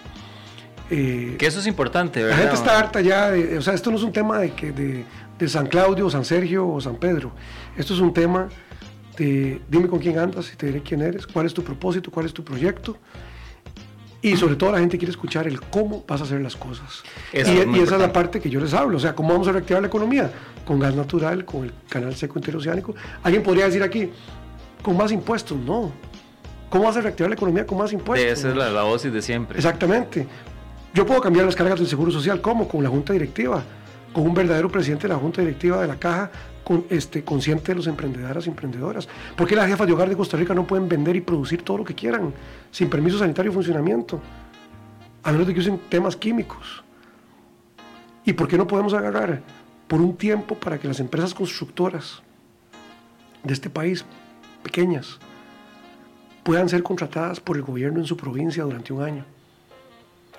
[0.89, 2.41] Que eso es importante, la ¿verdad?
[2.43, 5.05] gente está harta ya, de- o sea, esto no es un tema de, que, de,
[5.39, 7.32] de San Claudio, San Sergio o San Pedro.
[7.78, 8.48] Esto es un tema
[9.16, 12.26] de dime con quién andas y te diré quién eres, cuál es tu propósito, cuál
[12.26, 12.96] es tu proyecto.
[14.20, 17.04] Y sobre todo la gente quiere escuchar el cómo vas a hacer las cosas.
[17.32, 19.14] Eso y es muy y esa es la parte que yo les hablo, o sea,
[19.14, 20.28] cómo vamos a reactivar la economía.
[20.66, 22.96] Con gas natural, con el canal seco interoceánico.
[23.22, 24.10] Alguien podría decir aquí,
[24.82, 25.92] con más impuestos, no.
[26.68, 28.28] ¿Cómo vas a reactivar la economía con más impuestos?
[28.28, 29.56] Esa es la, la dosis de siempre.
[29.56, 30.26] Exactamente.
[30.92, 32.66] Yo puedo cambiar las cargas del Seguro Social, ¿cómo?
[32.66, 33.62] Con la Junta Directiva,
[34.12, 36.30] con un verdadero presidente de la Junta Directiva de la Caja,
[36.68, 39.08] con, este, consciente de los emprendedoras y emprendedoras.
[39.34, 41.78] ¿Por qué las jefas de hogar de Costa Rica no pueden vender y producir todo
[41.78, 42.34] lo que quieran,
[42.70, 44.20] sin permiso sanitario y funcionamiento?
[45.22, 46.84] A menos de que usen temas químicos.
[48.22, 49.40] ¿Y por qué no podemos agarrar
[49.86, 52.22] por un tiempo para que las empresas constructoras
[53.42, 54.04] de este país,
[54.62, 55.18] pequeñas,
[56.42, 59.24] puedan ser contratadas por el gobierno en su provincia durante un año?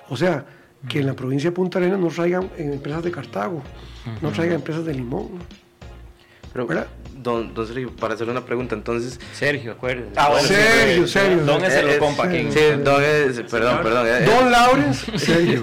[0.09, 0.45] O sea,
[0.88, 3.63] que en la provincia de Punta Arenas no traigan eh, empresas de Cartago,
[4.21, 5.30] no traigan empresas de Limón.
[6.52, 6.88] Pero, ¿Verdad?
[7.22, 9.20] don, don Sergio, para hacer una pregunta, entonces...
[9.34, 10.10] Sergio, acuérdese.
[10.16, 11.43] Ah, bueno, Serio, serio.
[11.45, 12.52] Don es el Eh, compa eh, aquí.
[12.52, 14.08] Sí, don es, perdón, perdón.
[14.08, 15.62] eh, Don Lawrence, serio.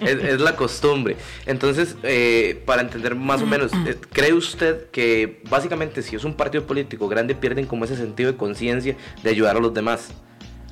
[0.00, 1.16] es, es la costumbre.
[1.46, 3.70] Entonces, eh, para entender más o menos,
[4.12, 8.36] ¿cree usted que básicamente si es un partido político grande pierden como ese sentido de
[8.36, 10.08] conciencia de ayudar a los demás?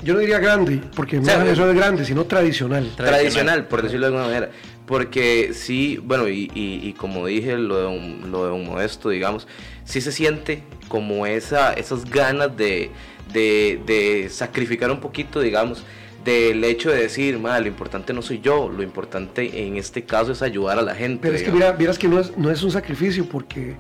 [0.05, 2.91] Yo no diría grande, porque no sea, es eso de grande, sino tradicional.
[2.97, 4.51] Tradicional, por decirlo de alguna manera.
[4.87, 9.09] Porque sí, bueno, y, y- y como dije, lo de, un, lo de un modesto,
[9.09, 9.49] digamos,
[9.85, 12.91] sí se siente como esa, esas ganas de,
[13.33, 15.83] de, de sacrificar un poquito, digamos,
[16.23, 20.33] del hecho de decir, "Ma, lo importante no soy yo, lo importante en este caso
[20.33, 21.19] es ayudar a la gente.
[21.23, 21.67] Pero es que digamos".
[21.67, 23.75] mira, vieras que no es, no es un sacrificio, porque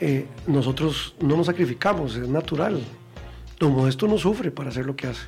[0.00, 2.80] eh, nosotros no nos sacrificamos, es natural.
[3.58, 5.22] Don Modesto no sufre para hacer lo que hace.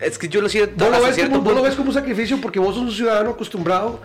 [0.00, 1.68] Es que yo lo siento Vos lo, ves cierto como, vos lo punto.
[1.68, 4.00] ves como un sacrificio porque vos sos un ciudadano acostumbrado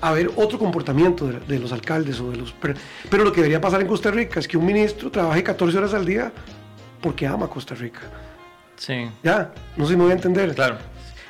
[0.00, 2.52] a ver otro comportamiento de, de los alcaldes o de los...
[2.60, 2.74] Pero,
[3.08, 5.94] pero lo que debería pasar en Costa Rica es que un ministro trabaje 14 horas
[5.94, 6.32] al día
[7.00, 8.00] porque ama Costa Rica.
[8.76, 10.54] Sí, Ya, no sé si me voy a entender.
[10.54, 10.76] claro.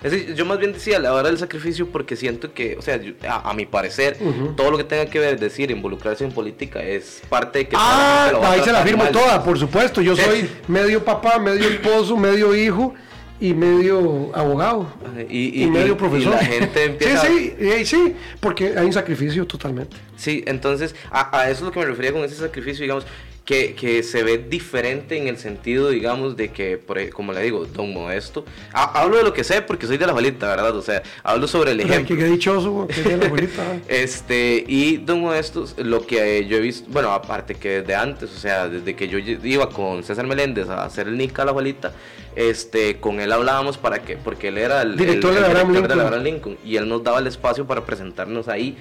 [0.07, 2.97] Es decir, yo más bien decía la hora del sacrificio porque siento que, o sea,
[2.97, 4.17] yo- a, a mi parecer,
[4.57, 7.77] todo lo que tenga que ver, decir, involucrarse en política es parte de que...
[7.77, 9.13] Ah, la ahí se la firmo mal.
[9.13, 10.01] toda, por supuesto.
[10.01, 12.95] Yo soy medio papá, medio esposo, medio hijo
[13.41, 14.87] y medio abogado.
[15.29, 16.33] Y, Y, y- medio y- profesor.
[16.33, 17.27] y la gente empieza...
[17.27, 19.97] Sí, sí, sí, porque hay un sacrificio totalmente.
[20.17, 23.05] Sí, entonces a, a eso es lo que me refería con ese sacrificio, digamos,
[23.47, 27.65] que, que se ve diferente en el sentido, digamos, de que, por, como le digo,
[27.65, 30.77] don Modesto, ha- hablo de lo que sé porque soy de la abuelita, ¿verdad?
[30.77, 32.17] O sea, hablo sobre el ejemplo.
[32.17, 33.63] que qué dichoso, que sea la abuelita.
[33.89, 38.39] Este, y Don Modesto, lo que yo he visto, bueno, aparte que desde antes, o
[38.39, 41.93] sea, desde que yo iba con César Meléndez a hacer el Nica a la abuelita,
[42.35, 45.69] este, con él hablábamos para que, porque él era el Director el- de el Abraham
[45.69, 46.03] director de la.
[46.09, 48.77] Abraham Lincoln, y él nos daba el espacio para presentarnos ahí,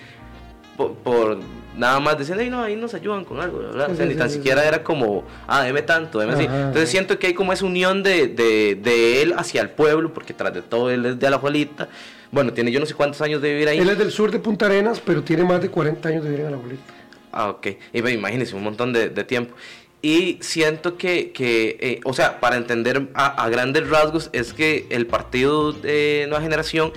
[0.78, 1.38] por, por
[1.78, 3.92] nada más diciendo, "Ay, no, ahí nos ayudan con algo, ¿verdad?
[3.92, 4.68] O sea, Sí, ni sí, tan sí, siquiera sí.
[4.68, 6.44] era como, ah, deme tanto, deme así.
[6.46, 6.92] Entonces ajá.
[6.92, 10.54] siento que hay como esa unión de, de, de él hacia el pueblo, porque tras
[10.54, 11.90] de todo él es de la abuelita.
[12.32, 13.80] Bueno, tiene yo no sé cuántos años de vivir ahí.
[13.80, 16.46] Él es del sur de Punta Arenas, pero tiene más de 40 años de vivir
[16.46, 16.84] en la abuelita.
[17.32, 17.68] Ah, ok.
[17.94, 19.56] Y imagínense, un montón de, de tiempo.
[20.02, 24.86] Y siento que, que eh, o sea, para entender a, a grandes rasgos, es que
[24.90, 26.94] el partido de Nueva Generación,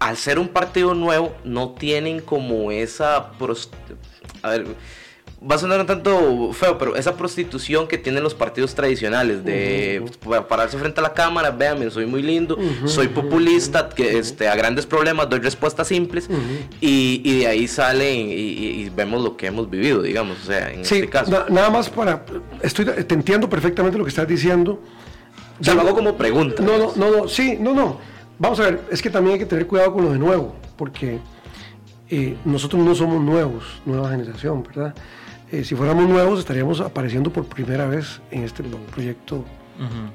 [0.00, 3.30] al ser un partido nuevo, no tienen como esa...
[4.42, 4.66] A ver,
[5.48, 10.02] va a sonar un tanto feo, pero esa prostitución que tienen los partidos tradicionales de
[10.26, 14.54] pa- pararse frente a la cámara, véanme, soy muy lindo, soy populista, que este, a
[14.56, 16.28] grandes problemas doy respuestas simples
[16.80, 20.84] y, y de ahí salen y, vemos lo que hemos vivido, digamos, o sea, en
[20.84, 21.30] Sí, este caso.
[21.30, 22.24] na- nada más para...
[22.62, 24.82] Estoy, te entiendo perfectamente lo que estás diciendo.
[25.60, 26.62] o sea, lo hago como pregunta.
[26.62, 27.98] No, no, no, no, sí, no, no.
[28.40, 31.18] Vamos a ver, es que también hay que tener cuidado con lo de nuevo, porque
[32.08, 34.94] eh, nosotros no somos nuevos, nueva generación, ¿verdad?
[35.52, 39.44] Eh, si fuéramos nuevos estaríamos apareciendo por primera vez en este proyecto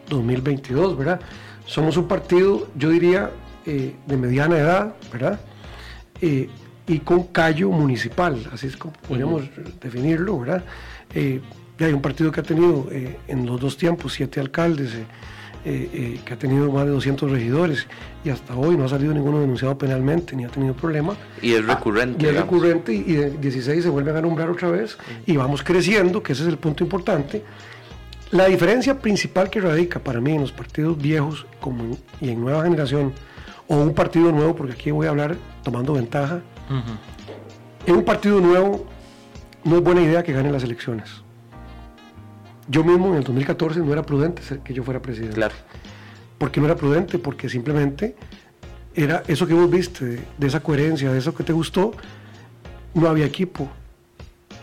[0.10, 1.20] 2022, ¿verdad?
[1.68, 3.30] Somos un partido, yo diría,
[3.64, 5.40] eh, de mediana edad, ¿verdad?
[6.20, 6.50] Eh,
[6.88, 9.44] y con callo municipal, así es como podríamos
[9.80, 10.64] definirlo, ¿verdad?
[11.78, 14.94] Ya hay un partido que ha tenido en los dos tiempos siete alcaldes,
[15.66, 17.88] eh, eh, que ha tenido más de 200 regidores
[18.24, 21.16] y hasta hoy no ha salido ninguno denunciado penalmente ni ha tenido problema.
[21.42, 22.24] Y es recurrente.
[22.24, 22.54] Y es digamos.
[22.54, 26.34] recurrente y, y de 16 se vuelven a nombrar otra vez y vamos creciendo, que
[26.34, 27.44] ese es el punto importante.
[28.32, 32.42] La diferencia principal que radica para mí en los partidos viejos como en- y en
[32.42, 33.14] nueva generación,
[33.68, 36.42] o un partido nuevo, porque aquí voy a hablar tomando ventaja,
[37.88, 38.86] en un partido nuevo
[39.64, 41.24] no es buena idea que gane las elecciones.
[42.68, 45.36] Yo mismo en el 2014 no era prudente ser que yo fuera presidente.
[45.36, 45.54] Claro.
[46.38, 47.20] ¿Por qué no era prudente?
[47.20, 48.16] Porque simplemente
[48.96, 51.92] era eso que vos viste, de, de esa coherencia, de eso que te gustó,
[52.94, 53.70] no había equipo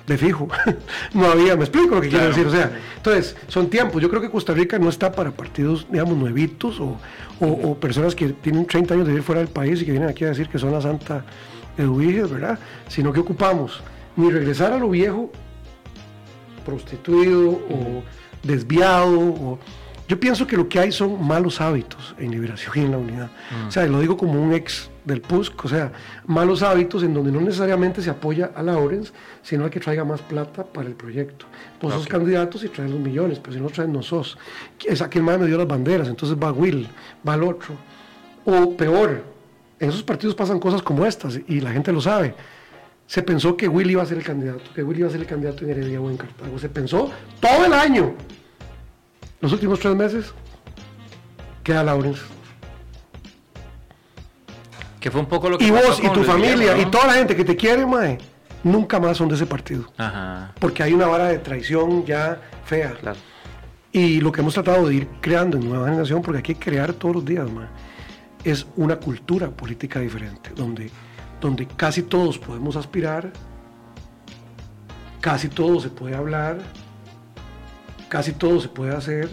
[0.07, 0.49] de fijo.
[1.15, 2.47] no había, me explico lo que quiero decir.
[2.47, 4.03] O sea, entonces, son tiempos.
[4.03, 6.97] Yo creo que Costa Rica no está para partidos, digamos, nuevitos o,
[7.41, 10.09] o- o personas que tienen 30 años de vivir fuera del país y que vienen
[10.11, 11.25] aquí a decir que son la Santa
[11.79, 12.59] Eduviges, ¿verdad?
[12.89, 13.81] Sino que ocupamos
[14.17, 15.31] ni regresar a lo viejo,
[16.63, 18.03] prostituido o
[18.43, 19.19] desviado.
[19.19, 19.59] O...
[20.09, 23.31] Yo pienso que lo que hay son malos hábitos en liberación y en la unidad.
[23.67, 25.93] O sea, lo digo como un ex del PUSC, o sea,
[26.27, 30.21] malos hábitos en donde no necesariamente se apoya a Lawrence, sino a que traiga más
[30.21, 31.47] plata para el proyecto.
[31.81, 34.39] Vos sos candidatos y traes los millones, pero si no traes no sos.
[34.85, 36.89] Es aquel más me dio las banderas, entonces va Will,
[37.27, 37.75] va el otro.
[38.45, 39.25] O peor,
[39.79, 42.35] en esos partidos pasan cosas como estas y la gente lo sabe.
[43.13, 45.27] Se pensó que Will iba a ser el candidato, que Will iba a ser el
[45.27, 46.59] candidato en Heredia o en Cartago.
[46.59, 47.11] Se pensó
[47.41, 48.15] todo el año.
[49.43, 50.33] Los últimos tres meses
[51.63, 52.23] queda Lawrence.
[54.99, 56.91] Que fue un poco lo que Y pasó vos y tu Luis familia Guillermo, y
[56.91, 58.17] toda la gente que te quiere, mae,
[58.65, 59.93] nunca más son de ese partido.
[59.99, 60.55] Ajá.
[60.59, 62.93] Porque hay una vara de traición ya fea.
[62.93, 63.19] Claro.
[63.93, 66.95] Y lo que hemos tratado de ir creando en Nueva Generación, porque hay que crear
[66.95, 67.67] todos los días, mae,
[68.43, 70.91] es una cultura política diferente, donde,
[71.43, 73.31] donde casi todos podemos aspirar,
[75.21, 76.59] casi todo se puede hablar,
[78.09, 79.29] casi todo se puede hacer,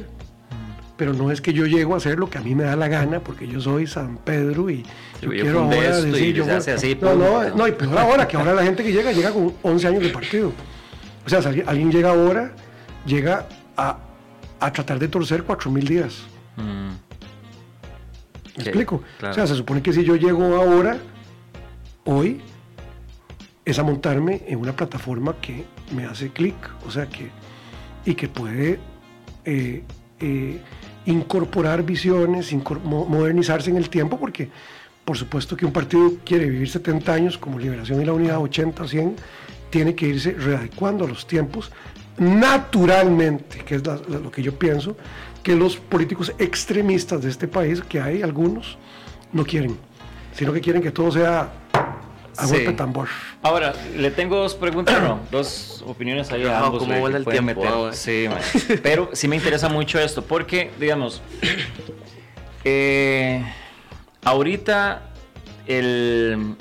[0.97, 2.87] pero no es que yo llego a hacer lo que a mí me da la
[2.87, 4.83] gana, porque yo soy San Pedro y
[5.21, 8.53] yo, yo quiero ahora decir, yo así, no, no, no, y peor ahora, que ahora
[8.53, 10.51] la gente que llega, llega con 11 años de partido.
[11.25, 12.51] O sea, si alguien, alguien llega ahora,
[13.05, 13.47] llega
[13.77, 13.97] a,
[14.59, 16.17] a tratar de torcer 4.000 días.
[16.57, 16.87] Mm.
[16.89, 19.03] ¿Me Sí, explico?
[19.19, 19.31] claro.
[19.31, 20.97] O sea, se supone que si yo llego ahora,
[22.09, 22.41] hoy,
[23.65, 26.55] es a montarme en una plataforma que me hace clic,
[26.87, 27.29] o sea, que,
[28.05, 28.79] y que puede
[29.45, 29.83] eh,
[30.19, 30.59] eh,
[31.05, 32.51] incorporar visiones,
[32.83, 34.49] modernizarse en el tiempo, porque
[35.05, 38.87] por supuesto que un partido quiere vivir 70 años como Liberación y la Unidad, 80,
[38.87, 39.15] 100,
[39.69, 41.71] tiene que irse readecuando a los tiempos
[42.17, 44.97] naturalmente, que es la- la- lo que yo pienso,
[45.43, 48.77] que los políticos extremistas de este país, que hay algunos,
[49.31, 49.77] no quieren,
[50.33, 51.49] sino que quieren que todo sea
[52.39, 52.53] a Sí.
[52.53, 53.07] golpe de tambor.
[53.41, 56.79] Ahora, le tengo dos preguntas, no, dos opiniones ahí a No, ambos.
[56.83, 57.73] cómo vuela el tiempo, meter.
[57.73, 57.89] ah.
[57.93, 58.39] Sí, man.
[58.83, 61.21] pero sí me interesa mucho esto, porque, digamos,
[62.63, 63.43] eh,
[64.23, 65.01] ahorita
[65.67, 66.55] el...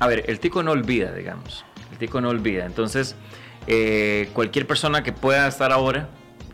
[0.00, 1.64] A ver, el tico no olvida, digamos.
[1.92, 2.64] El tico no olvida.
[2.66, 3.16] Entonces,
[3.66, 6.08] eh, cualquier persona que pueda estar ahora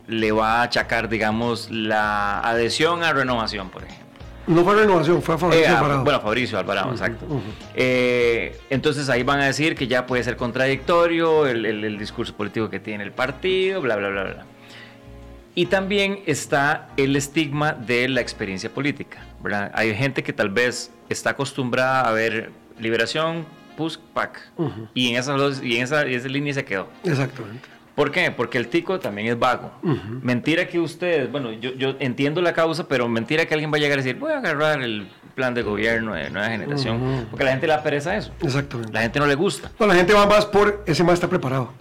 [0.07, 4.04] le va a achacar, digamos, la adhesión a renovación, por ejemplo.
[4.47, 6.03] No fue renovación, fue a favor Eh, ah, Alvarado.
[6.03, 7.25] bueno, Fabricio Alvarado, exacto.
[7.75, 12.35] Eh, entonces ahí van a decir que ya puede ser contradictorio el, el- el discurso
[12.35, 14.45] político que tiene el partido, bla, bla, bla, bla.
[15.55, 19.71] Y también está el estigma de la experiencia política, ¿verdad?
[19.73, 23.45] Hay gente que tal vez está acostumbrada a ver Liberación,
[23.77, 24.41] PUSC, PAC,
[24.93, 26.89] y en esas y en esa, y esa línea se quedó.
[27.05, 27.67] Exactamente.
[27.95, 28.29] ¿Por qué?
[28.31, 29.71] Porque el tico también es vago.
[30.21, 33.85] Mentira que ustedes, bueno, yo, yo entiendo la causa, pero mentira que alguien vaya a
[33.85, 37.51] llegar a decir, voy a agarrar el plan de gobierno de nueva generación, porque la
[37.51, 38.31] gente le pereza eso.
[38.41, 38.91] Exactamente.
[38.91, 39.71] La gente no le gusta.
[39.79, 41.73] No, la gente va más por ese más está preparado.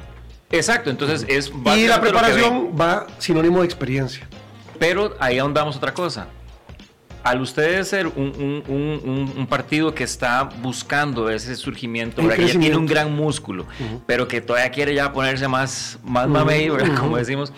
[0.51, 4.29] Exacto, entonces es Y la preparación va sinónimo de experiencia.
[4.79, 6.29] Pero ahí ahondamos otra cosa.
[7.25, 12.59] Al ustedes ser un, un- un- un- partido que está buscando ese surgimiento, que ya
[12.61, 13.67] tiene un gran músculo,
[14.07, 16.69] pero que todavía quiere ya ponerse más, más mamey,
[17.01, 17.53] como decimos,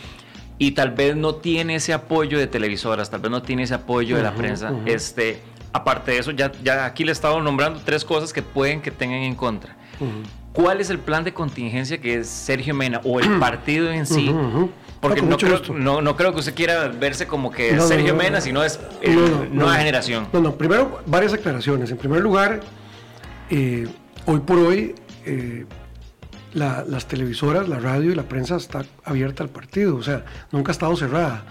[0.59, 4.17] y tal vez no tiene ese apoyo de televisoras, tal vez no tiene ese apoyo
[4.17, 5.43] de la prensa, este,
[5.73, 8.91] aparte de eso, ya, ya aquí le he estado nombrando tres cosas que pueden que
[8.93, 9.77] tengan en contra.
[10.53, 14.33] ¿Cuál es el plan de contingencia que es Sergio Mena o el partido en sí?
[15.01, 15.75] Porque no mucho creo, gusto.
[15.75, 18.45] no, no creo que usted quiera verse como que No, Sergio no, Mena, no.
[18.45, 19.79] sino es eh, No, no, nueva no.
[19.79, 20.29] generación.
[20.33, 21.91] No, no, primero varias aclaraciones.
[21.91, 22.61] En primer lugar,
[23.51, 23.87] eh,
[24.27, 24.95] hoy por hoy
[25.25, 25.67] eh,
[26.55, 30.71] la- las televisoras, la radio y la prensa está abierta al partido, o sea, nunca
[30.71, 31.45] ha estado cerrada.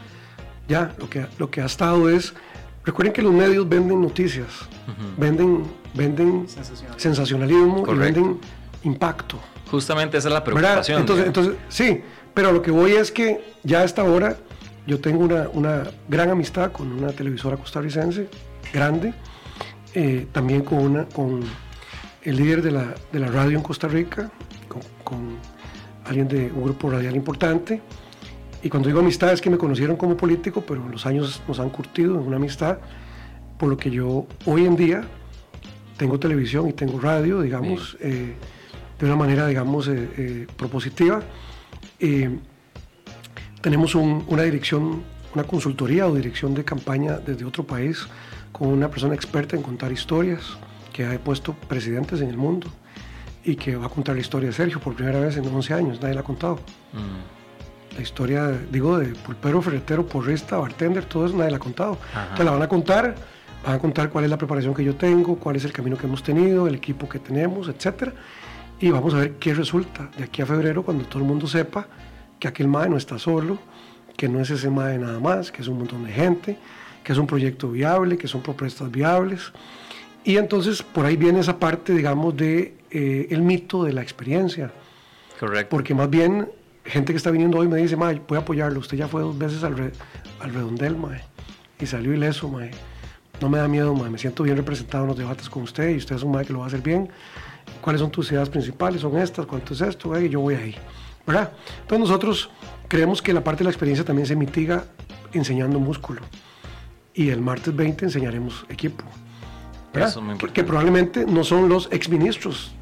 [0.68, 2.34] Ya, lo que, lo que ha estado es,
[2.84, 4.48] recuerden que los medios venden noticias,
[5.18, 7.00] venden, venden Sensacionalismo.
[7.00, 8.40] sensacionalismo y venden
[8.84, 9.38] impacto.
[9.70, 10.60] Justamente esa es la ¿verdad?
[10.60, 11.00] preocupación.
[11.02, 12.02] Entonces, entonces, sí,
[12.36, 14.38] pero lo que voy es que ya a esta hora
[14.86, 18.30] yo tengo una, una gran amistad con una televisora costarricense
[18.72, 19.16] grande,
[19.96, 21.42] eh, también con, una, con
[22.22, 24.30] el líder de la, de la radio en Costa Rica,
[24.68, 25.38] con, con
[26.06, 27.82] alguien de un grupo radial importante.
[28.62, 31.70] Y cuando digo amistad es que me conocieron como político, pero los años nos han
[31.70, 32.80] curtido en una amistad,
[33.58, 35.04] por lo que yo hoy en día
[35.98, 38.34] tengo televisión y tengo radio, digamos, eh,
[39.00, 41.22] de una manera, digamos, eh, eh, propositiva.
[42.00, 42.38] Eh,
[43.62, 48.08] tenemos un- una dirección, una consultoría o dirección de campaña desde otro país
[48.52, 50.42] con una persona experta en contar historias,
[50.94, 52.68] que ha puesto presidentes en el mundo
[53.44, 56.00] y que va a contar la historia de Sergio por primera vez en 11 años,
[56.02, 56.60] nadie la ha contado.
[57.96, 61.98] La historia, digo, de pulpero, ferretero, porrista, bartender, todo eso nadie la ha contado.
[62.24, 63.16] Entonces la van a contar,
[63.66, 66.06] van a contar cuál es la preparación que yo tengo, cuál es el camino que
[66.08, 68.14] hemos tenido, el equipo que tenemos, etcétera.
[68.80, 71.88] Y vamos a ver qué resulta de aquí a febrero cuando todo el mundo sepa
[72.40, 73.58] que aquel MAE no está solo,
[74.18, 76.58] que no es ese MAE nada más, que es un montón de gente,
[77.04, 79.52] que es un proyecto viable, que son propuestas viables.
[80.24, 84.72] Y entonces por ahí viene esa parte, digamos, de eh, el mito de la experiencia.
[85.40, 85.70] Correcto.
[85.70, 86.50] Porque más bien,
[86.84, 88.80] gente que está viniendo hoy me dice, mae, voy a apoyarlo.
[88.80, 89.92] Usted ya fue dos veces al, re-
[90.42, 91.22] al redondel, mae.
[91.80, 92.72] Y salió ileso, mae.
[93.42, 94.10] No me da miedo, mae.
[94.10, 96.54] Me siento bien representado en los debates con usted y usted es un mae que
[96.54, 97.10] lo va a hacer bien.
[97.82, 99.02] ¿Cuáles son tus ideas principales?
[99.02, 99.46] ¿Son estas?
[99.46, 100.20] ¿Cuánto es esto?
[100.20, 100.76] Y yo voy ahí.
[101.26, 101.52] ¿Verdad?
[101.82, 102.50] Entonces nosotros
[102.88, 104.86] creemos que la parte de la experiencia también se mitiga
[105.34, 106.22] enseñando músculo.
[107.14, 109.04] Y el martes 20 enseñaremos equipo.
[109.94, 110.10] ¿verdad?
[110.10, 112.74] Eso es muy Que- probablemente no son los exministros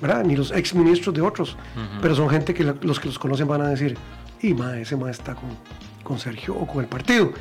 [0.00, 0.24] ¿verdad?
[0.24, 1.56] Ni los ex ministros de otros,
[2.00, 3.96] pero son gente que la- los que los conocen van a decir,
[4.40, 5.50] y ma, ese ma está con,
[6.02, 7.32] con Sergio o con el partido.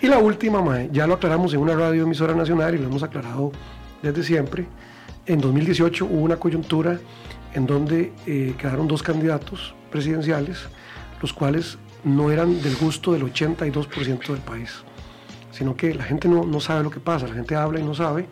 [0.00, 3.04] Y la última, ma, ya lo aclaramos en una radio emisora nacional y lo hemos
[3.04, 3.52] aclarado
[4.02, 4.66] desde siempre.
[5.28, 6.98] En 2018 hubo una coyuntura
[7.52, 10.66] en donde eh, quedaron dos candidatos presidenciales,
[11.20, 14.82] los cuales no eran del gusto del 82% del país,
[15.50, 17.94] sino que la gente no, no sabe lo que pasa, la gente habla y no
[17.94, 18.26] sabe.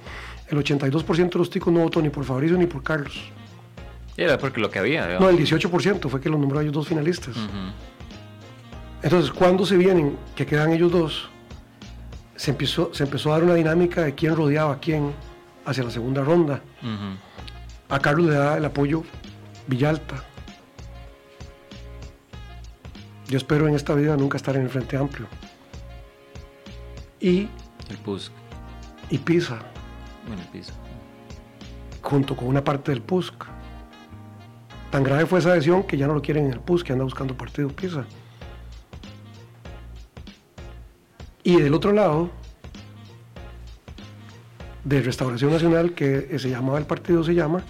[0.49, 3.31] El 82% de los ticos no votó ni por Fabricio ni por Carlos.
[4.17, 5.07] Era porque lo que había.
[5.07, 5.21] ¿no?
[5.21, 7.37] No, el 18% fue que los nombró a ellos dos finalistas.
[9.03, 11.29] Entonces, cuando se vienen, que quedan ellos dos,
[12.37, 15.13] se empezó, se empezó a dar una dinámica de quién rodeaba a quién
[15.67, 16.61] hacia la segunda ronda.
[17.89, 19.03] A Carlos le da el apoyo
[19.67, 20.23] Villalta.
[23.29, 25.27] Yo espero en esta vida nunca estar en el Frente Amplio.
[27.21, 27.49] Y,
[27.91, 28.31] El PUSC.
[29.11, 29.59] y Pisa,
[30.27, 30.73] Bueno, el piso.
[32.03, 33.35] junto con una parte del PUSC.
[34.91, 37.05] Tan grave fue esa adhesión que ya no lo quieren en el PUSC, que anda
[37.05, 38.05] buscando partido Pisa.
[41.43, 42.31] Y del otro lado,
[44.87, 47.61] de Restauración Nacional, que se llamaba el partido, se llama,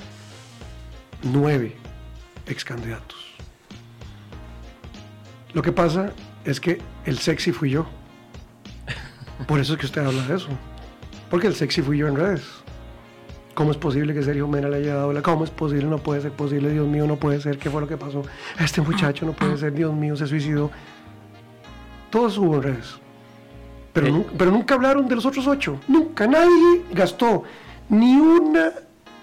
[1.22, 1.74] nueve
[2.46, 3.18] ex candidatos.
[5.54, 6.12] Lo que pasa
[6.44, 7.86] es que el sexy fui yo.
[9.48, 10.48] Por eso es que usted habla de eso.
[11.30, 12.42] Porque el sexy fui yo en redes.
[13.54, 15.22] ¿Cómo es posible que Sergio Mena le haya dado la...
[15.22, 15.86] ¿Cómo es posible?
[15.86, 16.70] No puede ser posible.
[16.70, 17.56] Dios mío, no puede ser.
[17.56, 18.22] ¿Qué fue lo que pasó?
[18.60, 19.72] Este muchacho no puede ser.
[19.72, 20.70] Dios mío, se suicidó.
[22.10, 23.00] Todo hubo en redes.
[23.96, 25.80] Pero, nu- pero nunca hablaron de los otros ocho.
[25.88, 26.26] Nunca.
[26.26, 27.44] Nadie gastó
[27.88, 28.72] ni una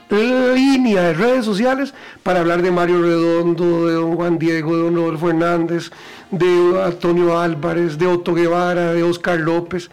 [0.09, 1.93] línea de redes sociales
[2.23, 5.91] para hablar de Mario Redondo, de don Juan Diego, de don Rodolfo Hernández,
[6.31, 9.91] de Antonio Álvarez, de Otto Guevara, de Oscar López.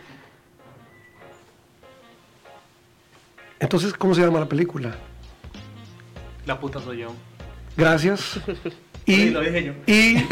[3.58, 4.94] Entonces, ¿cómo se llama la película?
[6.46, 7.12] La puta soy yo.
[7.76, 8.40] Gracias.
[9.06, 9.72] Y, Sí, lo dije yo.
[9.86, 10.26] y, y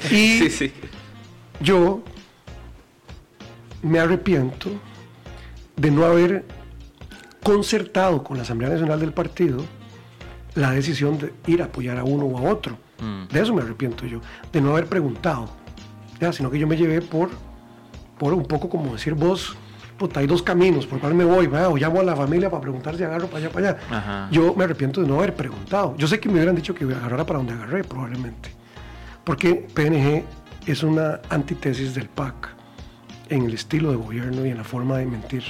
[0.00, 0.72] Sí, sí.
[1.58, 2.02] yo
[3.82, 4.70] me arrepiento
[5.76, 6.44] de no haber
[7.42, 9.64] concertado con la Asamblea Nacional del partido
[10.54, 12.76] la decisión de ir a apoyar a uno o a otro.
[13.00, 13.32] Mm.
[13.32, 14.20] De eso me arrepiento yo,
[14.52, 15.48] de no haber preguntado,
[16.20, 17.30] ya, sino que yo me llevé por,
[18.18, 19.56] por un poco como decir vos,
[19.96, 21.68] puta, hay dos caminos, por cuál me voy, ¿verdad?
[21.68, 23.78] o llamo a la familia para preguntar si agarro para allá, para allá.
[23.90, 24.28] Ajá.
[24.30, 25.94] Yo me arrepiento de no haber preguntado.
[25.96, 28.50] Yo sé que me hubieran dicho que agarrara para donde agarré, probablemente.
[29.24, 30.24] Porque PNG
[30.66, 32.59] es una antítesis del PAC
[33.30, 35.44] en el estilo de gobierno y en la forma de mentir.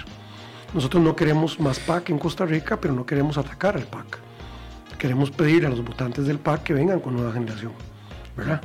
[0.72, 4.18] Nosotros no queremos más PAC en Costa Rica, pero no queremos atacar al PAC.
[4.98, 7.72] Queremos pedir a los votantes del PAC que vengan con nueva generación,
[8.36, 8.60] ¿verdad?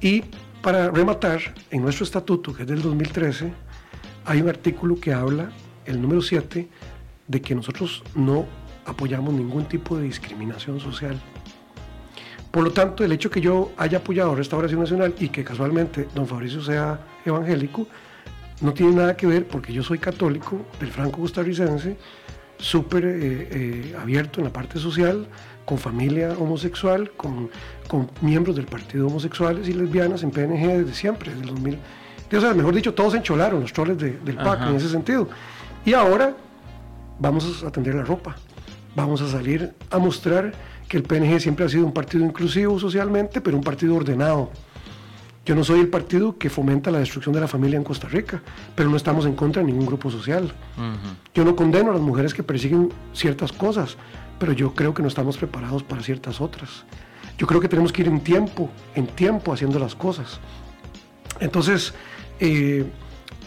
[0.00, 0.24] Y
[0.62, 1.40] para rematar,
[1.70, 3.52] en nuestro estatuto, que es del 2013,
[4.24, 5.50] hay un artículo que habla,
[5.84, 6.68] el número 7,
[7.28, 8.46] de que nosotros no
[8.84, 11.20] apoyamos ningún tipo de discriminación social.
[12.56, 16.26] Por lo tanto, el hecho que yo haya apoyado Restauración Nacional y que casualmente don
[16.26, 17.86] Fabricio sea evangélico,
[18.62, 21.98] no tiene nada que ver porque yo soy católico del franco costarricense,
[22.56, 25.26] súper eh, eh, abierto en la parte social,
[25.66, 27.50] con familia homosexual, con,
[27.88, 31.78] con miembros del partido homosexuales y lesbianas en PNG desde siempre, desde el 2000.
[32.38, 34.70] O sea, mejor dicho, todos se encholaron, los troles de- del PAC Ajá.
[34.70, 35.28] en ese sentido.
[35.84, 36.34] Y ahora
[37.18, 38.34] vamos a atender la ropa.
[38.94, 40.54] Vamos a salir a mostrar
[40.88, 44.50] que el PNG siempre ha sido un partido inclusivo socialmente, pero un partido ordenado.
[45.44, 48.42] Yo no soy el partido que fomenta la destrucción de la familia en Costa Rica,
[48.74, 50.44] pero no estamos en contra de ningún grupo social.
[50.76, 51.16] Ujú.
[51.34, 53.96] Yo no condeno a las mujeres que persiguen ciertas cosas,
[54.40, 56.84] pero yo creo que no estamos preparados para ciertas otras.
[57.38, 60.40] Yo creo que tenemos que ir en tiempo, en tiempo haciendo las cosas.
[61.38, 61.94] Entonces,
[62.40, 62.84] eh,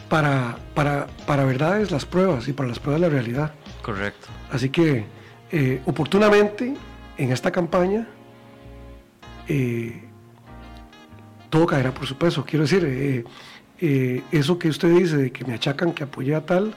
[0.08, 3.54] para, para, para verdades las pruebas y para las pruebas la realidad.
[3.82, 4.28] Correcto.
[4.52, 5.06] Así que
[5.52, 6.76] eh, oportunamente
[7.20, 8.08] en esta campaña
[9.48, 10.02] eh,
[11.50, 12.46] todo caerá por su peso.
[12.46, 13.24] Quiero decir, eh,
[13.82, 16.74] eh, eso que usted dice de que me achacan que apoyé a tal,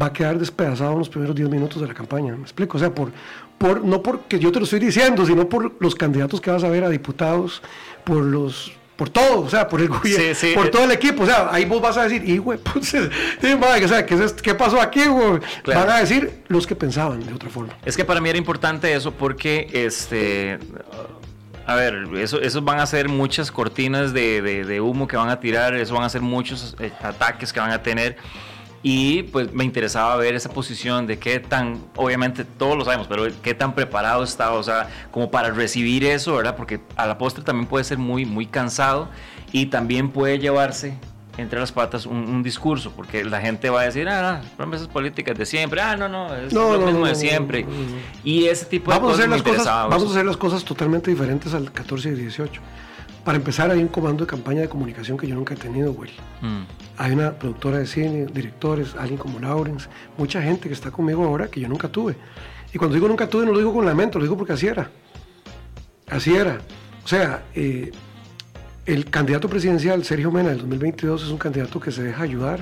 [0.00, 2.36] va a quedar despedazado en los primeros 10 minutos de la campaña.
[2.36, 2.76] ¿Me explico?
[2.76, 3.12] O sea, por,
[3.56, 6.68] por, no porque yo te lo estoy diciendo, sino por los candidatos que vas a
[6.68, 7.62] ver a diputados,
[8.04, 10.52] por los por todo, o sea, por el gobierno, Sí, sí.
[10.54, 13.88] por todo el equipo, o sea, ahí vos vas a decir, pues, sí, madre, o
[13.88, 15.00] sea, ¿qué, pasó aquí?
[15.62, 15.80] Claro.
[15.80, 17.72] Van a decir los que pensaban de otra forma.
[17.84, 20.58] Es que para mí era importante eso porque, este,
[21.66, 25.28] a ver, eso, esos van a ser muchas cortinas de, de- de humo que van
[25.30, 28.16] a tirar, eso van a ser muchos eh, ataques que van a tener.
[28.86, 33.24] Y pues me interesaba ver esa posición de qué tan, obviamente todos lo sabemos, pero
[33.42, 36.54] qué tan preparado está, o sea, como para recibir eso, ¿verdad?
[36.54, 39.08] Porque a la postre también puede ser muy, muy cansado
[39.52, 40.98] y también puede llevarse
[41.38, 44.86] entre las patas un, un discurso, porque la gente va a decir, ah, no, promesas
[44.86, 47.64] políticas de siempre, ah, no, no, es No, lo no, mismo no, de siempre.
[48.22, 49.86] Y ese tipo de Vamos a, cosas hacer me las cosas, interesaba.
[49.88, 52.60] vamos a hacer las cosas totalmente diferentes al 14 y 18.
[53.24, 56.10] Para empezar, hay un comando de campaña de comunicación que yo nunca he tenido, güey.
[56.42, 56.62] Mm,
[56.98, 61.48] Hay una productora de cine, directores, alguien como Lawrence, mucha gente que está conmigo ahora
[61.48, 62.16] que yo nunca tuve.
[62.72, 64.90] Y cuando digo nunca tuve, no lo digo con lamento, lo digo porque así era.
[66.08, 66.58] Así era.
[67.02, 67.92] O sea, eh,
[68.84, 72.60] el candidato presidencial, Sergio Mena, del 2022, es un candidato que se deja ayudar.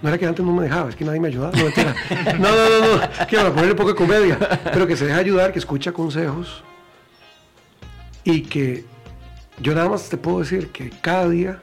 [0.00, 1.56] No era que antes no me dejaba, es que nadie me ayudaba.
[1.56, 1.94] No, mentira.
[2.38, 3.26] No, no, no, no.
[3.26, 4.38] Que para ponerle un poco de comedia.
[4.72, 6.62] Pero que se deja ayudar, que escucha consejos.
[8.22, 8.84] Y que
[9.60, 11.62] yo nada más te puedo decir que cada día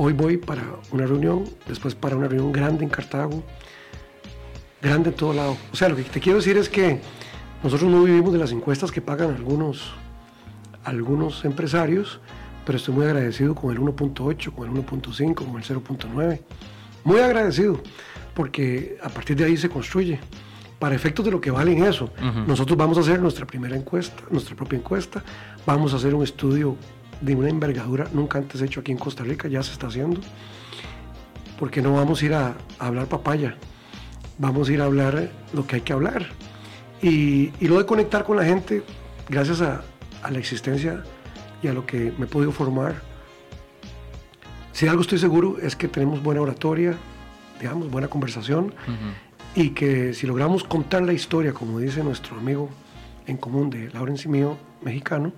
[0.00, 0.62] Hoy voy para
[0.92, 3.42] una reunión, después para una reunión grande en Cartago,
[4.80, 5.56] grande en todo lado.
[5.72, 7.00] O sea, lo que te quiero decir es que
[7.64, 9.90] nosotros no vivimos de las encuestas que pagan algunos,
[10.84, 12.20] algunos empresarios,
[12.64, 16.40] pero estoy muy agradecido con el 1.8, con el 1.5, con el 0.9.
[17.02, 17.82] Muy agradecido,
[18.34, 20.20] porque a partir de ahí se construye.
[20.78, 22.12] Para efectos de lo que valen eso,
[22.46, 25.24] nosotros vamos a hacer nuestra primera encuesta, nuestra propia encuesta,
[25.68, 26.76] vamos a hacer un estudio
[27.20, 30.18] de una envergadura nunca antes hecho aquí en Costa Rica, ya se está haciendo,
[31.58, 33.54] porque no vamos a ir a, a hablar papaya,
[34.38, 36.26] vamos a ir a hablar lo que hay que hablar.
[37.02, 38.82] Y, y lo de conectar con la gente,
[39.28, 39.82] gracias a,
[40.22, 41.02] a la existencia
[41.62, 43.02] y a lo que me he podido formar,
[44.72, 46.94] si algo estoy seguro es que tenemos buena oratoria,
[47.60, 48.72] digamos, buena conversación,
[49.54, 52.70] y que si logramos contar la historia, como dice nuestro amigo
[53.28, 55.32] en común de Lawrence y mío, mexicano,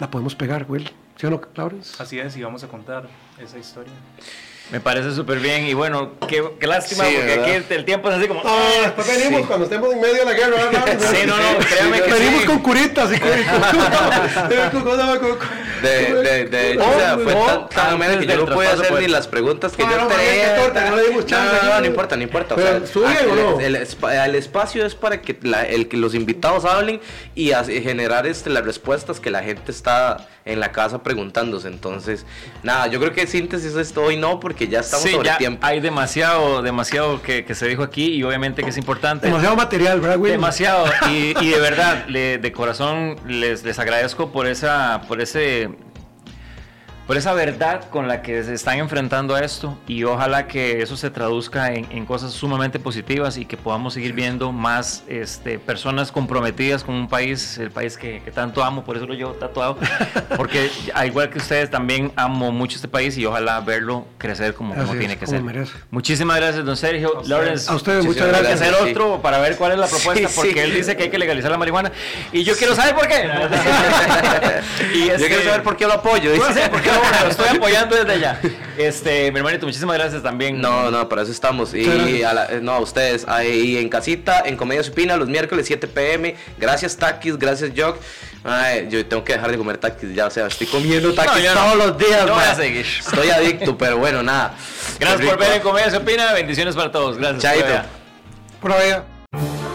[0.00, 0.90] la podemos pegar, Will.
[1.16, 2.02] ¿Sí o no, Lawrence?
[2.02, 3.08] Así es, y vamos a contar
[3.42, 3.92] esa historia.
[4.70, 7.54] Me parece súper bien y bueno, qué, qué lástima Sí, porque ¿verdad?
[7.54, 8.42] aquí el tiempo es así como...
[8.44, 9.46] Ah, después venimos Sí.
[9.46, 10.56] cuando estemos en medio de la guerra.
[10.56, 10.98] ¿verdad?
[10.98, 12.46] Sí, no, no, créame que Venimos sí.
[12.48, 13.20] con curitas y
[14.72, 15.38] con- con- con-
[15.86, 18.66] De, de, de hecho, o sea, fue Oh, tan, tan amena que yo no pude
[18.66, 19.02] traspaso, hacer pues.
[19.02, 20.24] ni las preguntas que No, yo no, tenía.
[20.26, 21.56] no, no importa, no le dimos chance.
[21.62, 22.54] No, no, no importa, no importa.
[22.54, 27.00] el, el espa- el espacio es para que, la- el, que los invitados hablen
[27.34, 27.50] y
[27.82, 31.66] generar este, las respuestas que la gente está en la casa preguntándose.
[31.68, 32.24] Entonces,
[32.62, 35.66] nada, yo creo que síntesis esto hoy no, porque ya estamos Sí, sobre ya tiempo.
[35.66, 39.26] hay demasiado, demasiado que, que se dijo aquí y obviamente que es importante.
[39.26, 40.32] Demasiado material, ¿verdad, Will?
[40.32, 40.86] Demasiado.
[41.10, 45.68] Y, y de verdad, le- de corazón les, les agradezco por esa, por ese,
[47.06, 49.78] por esa verdad con la que se están enfrentando a esto.
[49.86, 54.12] Y ojalá que eso se traduzca en, en cosas sumamente positivas y que podamos seguir
[54.12, 58.96] viendo más este, personas comprometidas con un país, el país que, que tanto amo, por
[58.96, 59.78] eso lo llevo tatuado.
[60.36, 64.74] Porque al igual que ustedes, también amo mucho este país y ojalá verlo crecer como,
[64.74, 65.44] como es, tiene que como ser.
[65.44, 65.72] merece.
[65.90, 67.22] Muchísimas gracias, don Sergio.
[67.26, 68.60] Lawrence, A ustedes, muchas gracias.
[68.60, 68.90] hacer Sí.
[68.90, 70.58] otro para ver cuál es la propuesta, Sí, porque sí.
[70.58, 71.92] él dice que hay que legalizar la marihuana.
[72.32, 73.14] Y yo quiero saber por qué.
[74.94, 76.34] y Yo este- quiero saber por qué lo apoyo.
[76.34, 76.68] Yo dice.
[76.68, 78.40] por qué lo, lo estoy apoyando desde allá.
[78.78, 80.60] Este, mi hermanito, muchísimas gracias también.
[80.60, 81.72] No, no, para eso estamos.
[81.74, 83.26] Y a la- eh, no, a ustedes.
[83.28, 86.36] Ahí en casita, en Comedia Supina, los miércoles 7 pm.
[86.58, 87.38] Gracias, Takis.
[87.38, 87.98] Gracias, Jock.
[88.44, 90.26] Ay, yo tengo que dejar de comer Takis ya.
[90.26, 91.60] O sea, estoy comiendo Takis yo no.
[91.62, 92.56] todos los días, Yo voy a man.
[92.56, 92.86] seguir.
[92.86, 94.54] Estoy adicto, pero bueno, nada.
[95.00, 96.32] Gracias por ver en Comedia Se Opina.
[96.32, 97.16] Bendiciones para todos.
[97.18, 97.42] Gracias.
[97.42, 97.64] Chaito.
[97.66, 97.86] Por allá.
[98.60, 99.65] Por allá.